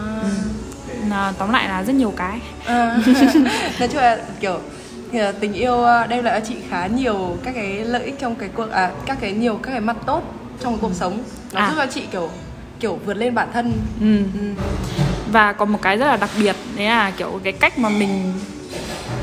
à, 1.11 1.33
tóm 1.39 1.53
lại 1.53 1.69
là 1.69 1.83
rất 1.83 1.93
nhiều 1.95 2.13
cái. 2.17 2.39
À. 2.67 2.99
nói 3.79 3.89
chung 3.89 4.01
là 4.01 4.19
kiểu 4.41 4.59
thì 5.15 5.21
là 5.21 5.33
tình 5.33 5.53
yêu 5.53 5.85
à, 5.85 6.07
đem 6.07 6.25
lại 6.25 6.41
cho 6.41 6.47
chị 6.47 6.55
khá 6.71 6.87
nhiều 6.87 7.37
các 7.45 7.55
cái 7.55 7.73
lợi 7.85 8.05
ích 8.05 8.15
trong 8.21 8.35
cái 8.35 8.49
cuộc 8.55 8.71
à 8.71 8.91
các 9.07 9.19
cái 9.21 9.33
nhiều 9.33 9.57
các 9.63 9.71
cái 9.71 9.81
mặt 9.81 9.97
tốt 10.07 10.23
trong 10.63 10.79
cuộc 10.79 10.91
sống 10.95 11.19
nó 11.53 11.61
À. 11.61 11.69
giúp 11.69 11.75
cho 11.79 11.87
chị 11.95 12.03
kiểu 12.13 12.31
kiểu 12.81 12.99
vượt 13.07 13.15
lên 13.17 13.35
bản 13.35 13.49
thân 13.53 13.73
ừ. 14.01 14.17
ừ. 14.41 14.63
và 15.33 15.53
còn 15.53 15.73
một 15.73 15.79
cái 15.83 15.97
rất 15.97 16.07
là 16.07 16.17
đặc 16.17 16.31
biệt 16.39 16.57
đấy 16.77 16.87
là 16.87 17.11
kiểu 17.11 17.41
cái 17.45 17.53
cách 17.53 17.79
mà 17.79 17.89
mình 17.89 18.33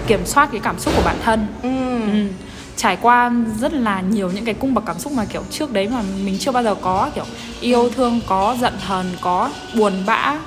kiểm 0.08 0.26
soát 0.26 0.50
cái 0.52 0.62
cảm 0.64 0.80
xúc 0.80 0.94
của 0.96 1.02
bản 1.06 1.16
thân 1.24 1.48
Ừ. 1.64 1.70
ừ. 2.14 2.28
trải 2.76 2.98
qua 3.02 3.32
rất 3.62 3.74
là 3.74 4.02
nhiều 4.02 4.32
những 4.32 4.46
cái 4.46 4.54
cung 4.54 4.74
bậc 4.74 4.86
cảm 4.86 5.00
xúc 5.00 5.12
mà 5.14 5.26
kiểu 5.26 5.44
trước 5.50 5.74
đấy 5.74 5.88
mà 5.94 6.02
mình 6.26 6.38
chưa 6.40 6.52
bao 6.52 6.64
giờ 6.64 6.76
có 6.82 7.10
kiểu 7.16 7.26
yêu 7.62 7.90
thương 7.96 8.20
có 8.28 8.58
giận 8.62 8.74
hờn 8.80 9.06
có 9.22 9.50
buồn 9.76 9.94
bã 10.06 10.40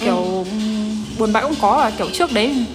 kiểu 0.00 0.44
ừm, 0.50 1.04
buồn 1.18 1.32
bã 1.32 1.40
cũng 1.40 1.54
có 1.60 1.76
và 1.76 1.90
kiểu 1.90 2.06
trước 2.12 2.32
đấy 2.32 2.66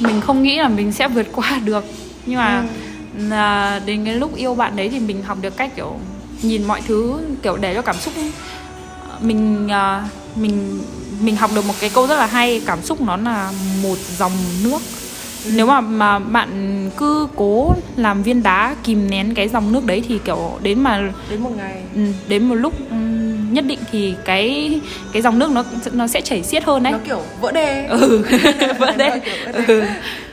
mình 0.00 0.20
không 0.20 0.42
nghĩ 0.42 0.56
là 0.58 0.68
mình 0.68 0.92
sẽ 0.92 1.08
vượt 1.08 1.26
qua 1.32 1.60
được. 1.64 1.84
Nhưng 2.26 2.38
mà 2.38 2.64
là 3.18 3.80
đến 3.86 4.04
cái 4.04 4.14
lúc 4.14 4.36
yêu 4.36 4.54
bạn 4.54 4.76
đấy 4.76 4.88
thì 4.88 4.98
mình 4.98 5.22
học 5.22 5.38
được 5.40 5.56
cách 5.56 5.70
kiểu 5.76 5.98
nhìn 6.42 6.64
mọi 6.64 6.82
thứ 6.86 7.20
kiểu 7.42 7.56
để 7.56 7.74
cho 7.74 7.82
cảm 7.82 7.96
xúc 7.96 8.14
mình 9.20 9.68
à, 9.68 10.04
mình 10.36 10.80
mình 11.20 11.36
học 11.36 11.50
được 11.54 11.64
một 11.64 11.74
cái 11.80 11.90
câu 11.94 12.06
rất 12.06 12.16
là 12.16 12.26
hay 12.26 12.62
cảm 12.66 12.82
xúc 12.82 13.00
nó 13.00 13.16
là 13.16 13.52
một 13.82 13.98
dòng 14.18 14.32
nước. 14.64 14.78
Nếu 15.52 15.66
mà 15.66 15.80
mà 15.80 16.18
bạn 16.18 16.90
cứ 16.96 17.28
cố 17.36 17.74
làm 17.96 18.22
viên 18.22 18.42
đá 18.42 18.76
kìm 18.84 19.10
nén 19.10 19.34
cái 19.34 19.48
dòng 19.48 19.72
nước 19.72 19.84
đấy 19.86 20.02
thì 20.08 20.18
kiểu 20.24 20.58
đến 20.62 20.80
mà 20.80 21.12
đến 21.30 21.42
một 21.42 21.50
ngày. 21.56 21.82
Ừ, 21.94 22.00
đến 22.28 22.44
một 22.44 22.54
lúc 22.54 22.74
ừ, 22.90 22.96
nhất 23.50 23.64
định 23.66 23.78
thì 23.92 24.14
cái 24.24 24.80
cái 25.12 25.22
dòng 25.22 25.38
nước 25.38 25.50
nó 25.50 25.64
nó 25.92 26.06
sẽ 26.06 26.20
chảy 26.20 26.42
xiết 26.42 26.64
hơn 26.64 26.82
đấy 26.82 26.92
nó 26.92 26.98
kiểu 27.06 27.22
vỡ 27.40 27.52
đê 27.52 27.86
ừ 27.86 28.24
vỡ 28.78 28.90
đê. 28.96 29.20
Ừ. 29.66 29.82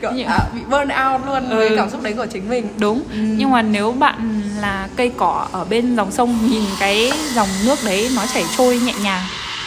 kiểu 0.02 0.12
à, 0.28 0.40
bị 0.56 0.62
burn 0.70 0.90
out 1.12 1.22
luôn 1.26 1.50
với 1.58 1.70
Ừ. 1.70 1.76
cảm 1.76 1.90
xúc 1.90 2.04
đấy 2.04 2.14
của 2.18 2.26
chính 2.34 2.50
mình 2.50 2.68
đúng 2.80 2.98
Ừ. 3.12 3.18
nhưng 3.38 3.52
mà 3.52 3.62
nếu 3.62 3.92
bạn 3.92 4.42
là 4.62 4.88
cây 4.96 5.12
cỏ 5.18 5.48
ở 5.52 5.66
bên 5.66 5.96
dòng 5.96 6.12
sông 6.12 6.38
nhìn 6.50 6.64
cái 6.80 7.12
dòng 7.36 7.48
nước 7.66 7.76
đấy 7.86 8.10
nó 8.16 8.22
chảy 8.34 8.44
trôi 8.58 8.80
nhẹ 8.80 8.94
nhàng 9.04 9.22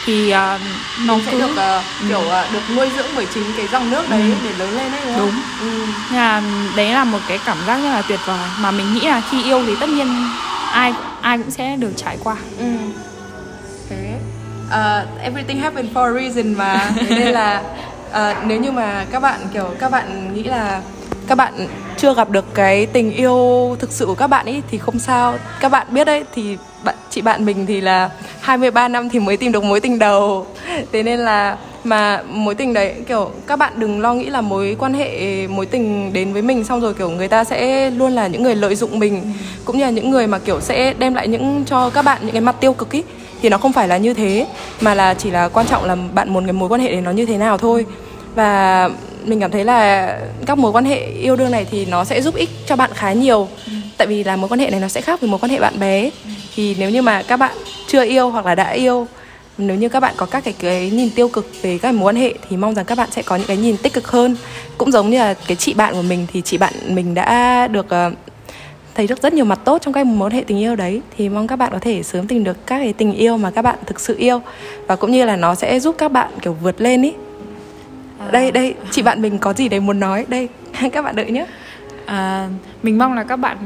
thì 0.05 0.27
uh, 0.33 0.61
nó 1.07 1.17
sẽ 1.25 1.31
cứ 1.31 1.39
được 1.39 1.51
uh, 1.51 1.83
kiểu 2.09 2.19
uh, 2.19 2.53
được 2.53 2.59
nuôi 2.75 2.89
dưỡng 2.95 3.05
bởi 3.15 3.25
chính 3.33 3.43
cái 3.57 3.67
dòng 3.71 3.91
nước 3.91 4.09
đấy 4.09 4.21
Ừ. 4.21 4.35
để 4.43 4.51
lớn 4.57 4.77
lên 4.77 4.91
đấy 4.91 5.01
đúng 5.05 5.15
không? 5.15 5.31
đúng 5.31 5.41
Ừ. 5.71 5.85
là 6.15 6.41
đấy 6.75 6.89
là 6.93 7.03
một 7.03 7.19
cái 7.27 7.39
cảm 7.45 7.57
giác 7.67 7.75
rất 7.77 7.89
là 7.89 8.01
tuyệt 8.01 8.19
vời 8.25 8.39
mà 8.59 8.71
mình 8.71 8.93
nghĩ 8.93 9.01
là 9.01 9.21
khi 9.31 9.43
yêu 9.43 9.63
thì 9.67 9.75
tất 9.79 9.89
nhiên 9.89 10.07
ai 10.71 10.93
ai 11.21 11.37
cũng 11.37 11.51
sẽ 11.51 11.75
được 11.75 11.91
trải 11.97 12.17
qua 12.23 12.35
Ừ. 12.59 12.65
Uh, 14.71 15.23
everything 15.23 15.59
happen 15.59 15.87
for 15.93 16.15
a 16.15 16.21
reason 16.21 16.53
mà. 16.53 16.91
Thế 16.95 17.15
nên 17.19 17.27
là 17.27 17.61
uh, 18.09 18.37
nếu 18.45 18.59
như 18.59 18.71
mà 18.71 19.05
các 19.11 19.19
bạn 19.19 19.39
kiểu 19.53 19.69
các 19.79 19.91
bạn 19.91 20.33
nghĩ 20.33 20.43
là 20.43 20.81
các 21.27 21.35
bạn 21.35 21.67
chưa 21.97 22.13
gặp 22.13 22.29
được 22.29 22.45
cái 22.53 22.85
tình 22.85 23.11
yêu 23.11 23.75
thực 23.79 23.91
sự 23.91 24.05
của 24.05 24.15
các 24.15 24.27
bạn 24.27 24.45
ấy 24.45 24.61
thì 24.71 24.77
không 24.77 24.99
sao. 24.99 25.37
Các 25.59 25.69
bạn 25.69 25.87
biết 25.89 26.05
đấy 26.05 26.23
thì 26.35 26.57
bạn 26.83 26.95
chị 27.09 27.21
bạn 27.21 27.45
mình 27.45 27.65
thì 27.65 27.81
là 27.81 28.09
23 28.41 28.87
năm 28.87 29.09
thì 29.09 29.19
mới 29.19 29.37
tìm 29.37 29.51
được 29.51 29.63
mối 29.63 29.79
tình 29.79 29.99
đầu. 29.99 30.47
Thế 30.91 31.03
nên 31.03 31.19
là 31.19 31.57
mà 31.83 32.23
mối 32.27 32.55
tình 32.55 32.73
đấy 32.73 32.95
kiểu 33.07 33.31
các 33.47 33.59
bạn 33.59 33.73
đừng 33.75 34.01
lo 34.01 34.13
nghĩ 34.13 34.25
là 34.25 34.41
mối 34.41 34.75
quan 34.79 34.93
hệ 34.93 35.47
mối 35.47 35.65
tình 35.65 36.13
đến 36.13 36.33
với 36.33 36.41
mình 36.41 36.63
xong 36.63 36.81
rồi 36.81 36.93
kiểu 36.93 37.09
người 37.09 37.27
ta 37.27 37.43
sẽ 37.43 37.89
luôn 37.91 38.11
là 38.11 38.27
những 38.27 38.43
người 38.43 38.55
lợi 38.55 38.75
dụng 38.75 38.99
mình. 38.99 39.33
Cũng 39.65 39.77
như 39.77 39.83
là 39.83 39.89
những 39.89 40.09
người 40.09 40.27
mà 40.27 40.39
kiểu 40.39 40.61
sẽ 40.61 40.93
đem 40.93 41.13
lại 41.13 41.27
những 41.27 41.63
cho 41.65 41.89
các 41.89 42.01
bạn 42.01 42.17
những 42.21 42.31
cái 42.31 42.41
mặt 42.41 42.55
tiêu 42.59 42.73
cực 42.73 42.91
ý 42.91 43.03
thì 43.41 43.49
nó 43.49 43.57
không 43.57 43.73
phải 43.73 43.87
là 43.87 43.97
như 43.97 44.13
thế 44.13 44.47
mà 44.81 44.93
là 44.93 45.13
chỉ 45.13 45.31
là 45.31 45.47
quan 45.47 45.67
trọng 45.67 45.85
là 45.85 45.95
bạn 46.13 46.33
muốn 46.33 46.45
cái 46.45 46.53
mối 46.53 46.69
quan 46.69 46.81
hệ 46.81 46.91
đấy 46.91 47.01
nó 47.01 47.11
như 47.11 47.25
thế 47.25 47.37
nào 47.37 47.57
thôi. 47.57 47.85
Và 48.35 48.89
mình 49.25 49.39
cảm 49.39 49.51
thấy 49.51 49.63
là 49.63 50.19
các 50.45 50.57
mối 50.57 50.71
quan 50.71 50.85
hệ 50.85 51.05
yêu 51.05 51.35
đương 51.35 51.51
này 51.51 51.65
thì 51.71 51.85
nó 51.85 52.03
sẽ 52.03 52.21
giúp 52.21 52.35
ích 52.35 52.49
cho 52.65 52.75
bạn 52.75 52.91
khá 52.93 53.13
nhiều. 53.13 53.47
Tại 53.97 54.07
vì 54.07 54.23
là 54.23 54.35
mối 54.35 54.49
quan 54.49 54.59
hệ 54.59 54.69
này 54.69 54.79
nó 54.79 54.87
sẽ 54.87 55.01
khác 55.01 55.21
với 55.21 55.29
mối 55.29 55.39
quan 55.39 55.51
hệ 55.51 55.59
bạn 55.59 55.79
bè 55.79 56.09
thì 56.55 56.75
nếu 56.79 56.89
như 56.89 57.01
mà 57.01 57.21
các 57.21 57.37
bạn 57.37 57.55
chưa 57.87 58.05
yêu 58.05 58.29
hoặc 58.29 58.45
là 58.45 58.55
đã 58.55 58.69
yêu 58.69 59.07
nếu 59.57 59.77
như 59.77 59.89
các 59.89 59.99
bạn 59.99 60.13
có 60.17 60.25
các 60.25 60.43
cái, 60.43 60.53
cái 60.59 60.89
nhìn 60.89 61.09
tiêu 61.09 61.27
cực 61.27 61.47
về 61.61 61.77
các 61.77 61.93
mối 61.93 62.05
quan 62.09 62.15
hệ 62.15 62.33
thì 62.49 62.57
mong 62.57 62.75
rằng 62.75 62.85
các 62.85 62.97
bạn 62.97 63.09
sẽ 63.11 63.21
có 63.21 63.35
những 63.35 63.47
cái 63.47 63.57
nhìn 63.57 63.77
tích 63.77 63.93
cực 63.93 64.07
hơn. 64.07 64.35
Cũng 64.77 64.91
giống 64.91 65.09
như 65.09 65.17
là 65.19 65.33
cái 65.33 65.57
chị 65.57 65.73
bạn 65.73 65.93
của 65.93 66.01
mình 66.01 66.27
thì 66.33 66.41
chị 66.41 66.57
bạn 66.57 66.73
mình 66.87 67.13
đã 67.13 67.67
được 67.67 67.89
ờ, 67.89 68.11
thấy 68.95 69.07
được 69.07 69.21
rất 69.21 69.33
nhiều 69.33 69.45
mặt 69.45 69.59
tốt 69.65 69.81
trong 69.81 69.93
các 69.93 70.03
mối 70.07 70.29
hệ 70.33 70.43
tình 70.47 70.59
yêu 70.59 70.75
đấy. 70.75 71.01
Thì 71.17 71.29
mong 71.29 71.47
các 71.47 71.55
bạn 71.55 71.71
có 71.71 71.79
thể 71.79 72.03
sớm 72.03 72.27
tìm 72.27 72.43
được 72.43 72.67
các 72.67 72.77
cái 72.77 72.93
tình 72.93 73.13
yêu 73.13 73.37
mà 73.37 73.51
các 73.51 73.61
bạn 73.61 73.79
thực 73.85 73.99
sự 73.99 74.15
yêu. 74.17 74.41
Và 74.87 74.95
cũng 74.95 75.11
như 75.11 75.25
là 75.25 75.35
nó 75.35 75.55
sẽ 75.55 75.79
giúp 75.79 75.95
các 75.97 76.11
bạn 76.11 76.31
kiểu 76.41 76.53
vượt 76.53 76.81
lên 76.81 77.01
ý. 77.01 77.13
Đây 78.31 78.51
đây 78.51 78.75
chị 78.91 79.01
bạn 79.01 79.21
mình 79.21 79.37
có 79.37 79.53
gì 79.53 79.69
đấy 79.69 79.79
muốn 79.79 79.99
nói? 79.99 80.25
Đây 80.27 80.49
các 80.91 81.01
bạn 81.01 81.15
đợi 81.15 81.31
nhé. 81.31 81.45
À, 82.05 82.49
mình 82.83 82.97
mong 82.97 83.13
là 83.13 83.23
các 83.23 83.35
bạn 83.35 83.57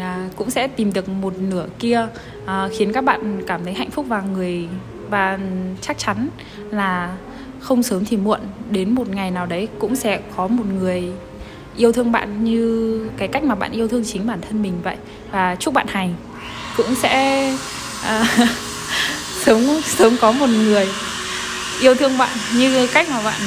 à, 0.00 0.28
cũng 0.36 0.50
sẽ 0.50 0.68
tìm 0.68 0.92
được 0.92 1.08
một 1.08 1.32
nửa 1.38 1.66
kia 1.78 2.06
à, 2.46 2.68
khiến 2.78 2.92
các 2.92 3.04
bạn 3.04 3.42
cảm 3.46 3.64
thấy 3.64 3.74
hạnh 3.74 3.90
phúc 3.90 4.06
và 4.08 4.20
người 4.20 4.68
và 5.10 5.38
chắc 5.80 5.98
chắn 5.98 6.28
là 6.70 7.16
không 7.60 7.82
sớm 7.82 8.04
thì 8.04 8.16
muộn. 8.16 8.40
Đến 8.70 8.94
một 8.94 9.08
ngày 9.08 9.30
nào 9.30 9.46
đấy 9.46 9.68
cũng 9.78 9.96
sẽ 9.96 10.20
có 10.36 10.48
một 10.48 10.64
người 10.80 11.12
yêu 11.76 11.92
thương 11.92 12.12
bạn 12.12 12.44
như 12.44 13.00
cái 13.16 13.28
cách 13.28 13.44
mà 13.44 13.54
bạn 13.54 13.72
yêu 13.72 13.88
thương 13.88 14.04
chính 14.04 14.26
bản 14.26 14.40
thân 14.40 14.62
mình 14.62 14.72
vậy. 14.82 14.96
Và 15.30 15.56
chúc 15.60 15.74
bạn 15.74 15.86
hành. 15.88 16.14
Cũng 16.76 16.94
sẽ 16.94 17.42
à, 18.04 18.24
sớm 19.44 19.80
sớm 19.84 20.16
có 20.20 20.32
một 20.32 20.46
người 20.46 20.88
yêu 21.80 21.94
thương 21.94 22.18
bạn 22.18 22.30
như 22.56 22.86
cách 22.86 23.06
mà 23.10 23.22
bạn 23.24 23.40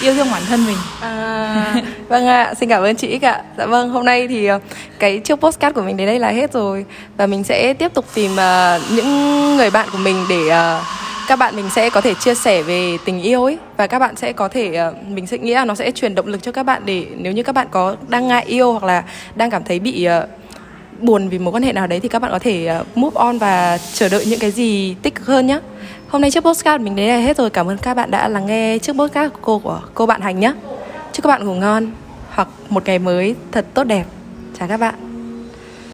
yêu 0.00 0.14
thương 0.14 0.30
bản 0.30 0.42
thân 0.48 0.66
mình. 0.66 0.76
À, 1.00 1.74
vâng 2.08 2.26
ạ, 2.26 2.54
xin 2.60 2.68
cảm 2.68 2.82
ơn 2.82 2.96
chị 2.96 3.06
Ích 3.06 3.24
ạ. 3.24 3.42
Dạ 3.58 3.66
vâng, 3.66 3.90
hôm 3.90 4.04
nay 4.04 4.28
thì 4.28 4.46
ờ, 4.46 4.58
cái 4.98 5.18
chiếc 5.18 5.36
postcard 5.36 5.74
của 5.74 5.82
mình 5.82 5.96
đến 5.96 6.06
đây 6.06 6.18
là 6.18 6.28
hết 6.28 6.52
rồi. 6.52 6.84
Và 7.16 7.26
mình 7.26 7.44
sẽ 7.44 7.74
tiếp 7.74 7.94
tục 7.94 8.04
tìm 8.14 8.32
uh, 8.32 8.82
những 8.90 9.56
người 9.56 9.70
bạn 9.70 9.88
của 9.92 9.98
mình 9.98 10.26
để 10.28 10.40
uh, 10.46 10.82
các 11.28 11.36
bạn 11.36 11.56
mình 11.56 11.70
sẽ 11.70 11.90
có 11.90 12.00
thể 12.00 12.14
chia 12.14 12.34
sẻ 12.34 12.62
về 12.62 12.98
tình 13.04 13.22
yêu 13.22 13.44
ấy 13.44 13.58
và 13.76 13.86
các 13.86 13.98
bạn 13.98 14.16
sẽ 14.16 14.32
có 14.32 14.48
thể 14.48 14.74
ờ, 14.74 14.94
mình 15.08 15.26
sẽ 15.26 15.38
nghĩ 15.38 15.54
là 15.54 15.64
nó 15.64 15.74
sẽ 15.74 15.90
truyền 15.90 16.14
động 16.14 16.26
lực 16.26 16.42
cho 16.42 16.52
các 16.52 16.62
bạn 16.62 16.82
để 16.84 17.06
nếu 17.16 17.32
như 17.32 17.42
các 17.42 17.54
bạn 17.54 17.66
có 17.70 17.96
đang 18.08 18.28
ngại 18.28 18.44
yêu 18.46 18.72
hoặc 18.72 18.84
là 18.84 19.04
đang 19.34 19.50
cảm 19.50 19.64
thấy 19.64 19.78
bị 19.78 20.08
uh, 20.22 20.28
buồn 21.00 21.28
vì 21.28 21.38
mối 21.38 21.52
quan 21.52 21.62
hệ 21.62 21.72
nào 21.72 21.86
đấy 21.86 22.00
thì 22.00 22.08
các 22.08 22.22
bạn 22.22 22.30
có 22.30 22.38
thể 22.38 22.78
uh, 22.80 22.98
move 22.98 23.14
on 23.14 23.38
và 23.38 23.78
chờ 23.92 24.08
đợi 24.08 24.26
những 24.26 24.40
cái 24.40 24.50
gì 24.50 24.94
tích 25.02 25.14
cực 25.14 25.26
hơn 25.26 25.46
nhé. 25.46 25.60
Hôm 26.08 26.22
nay 26.22 26.30
chiếc 26.30 26.44
postcard 26.44 26.84
mình 26.84 26.96
đến 26.96 27.06
đây 27.08 27.18
là 27.18 27.24
hết 27.24 27.36
rồi. 27.36 27.50
Cảm 27.50 27.66
ơn 27.66 27.78
các 27.78 27.94
bạn 27.94 28.10
đã 28.10 28.28
lắng 28.28 28.46
nghe 28.46 28.78
chiếc 28.78 28.92
postcard 28.92 29.34
của 29.34 29.40
cô 29.42 29.58
của 29.58 29.80
cô 29.94 30.06
bạn 30.06 30.20
Hành 30.20 30.40
nhé. 30.40 30.52
Chúc 31.12 31.24
các 31.24 31.28
bạn 31.28 31.44
ngủ 31.44 31.54
ngon 31.54 31.90
hoặc 32.30 32.48
một 32.68 32.86
ngày 32.86 32.98
mới 32.98 33.34
thật 33.52 33.66
tốt 33.74 33.84
đẹp. 33.84 34.04
Chào 34.58 34.68
các 34.68 34.80
bạn. 34.80 35.07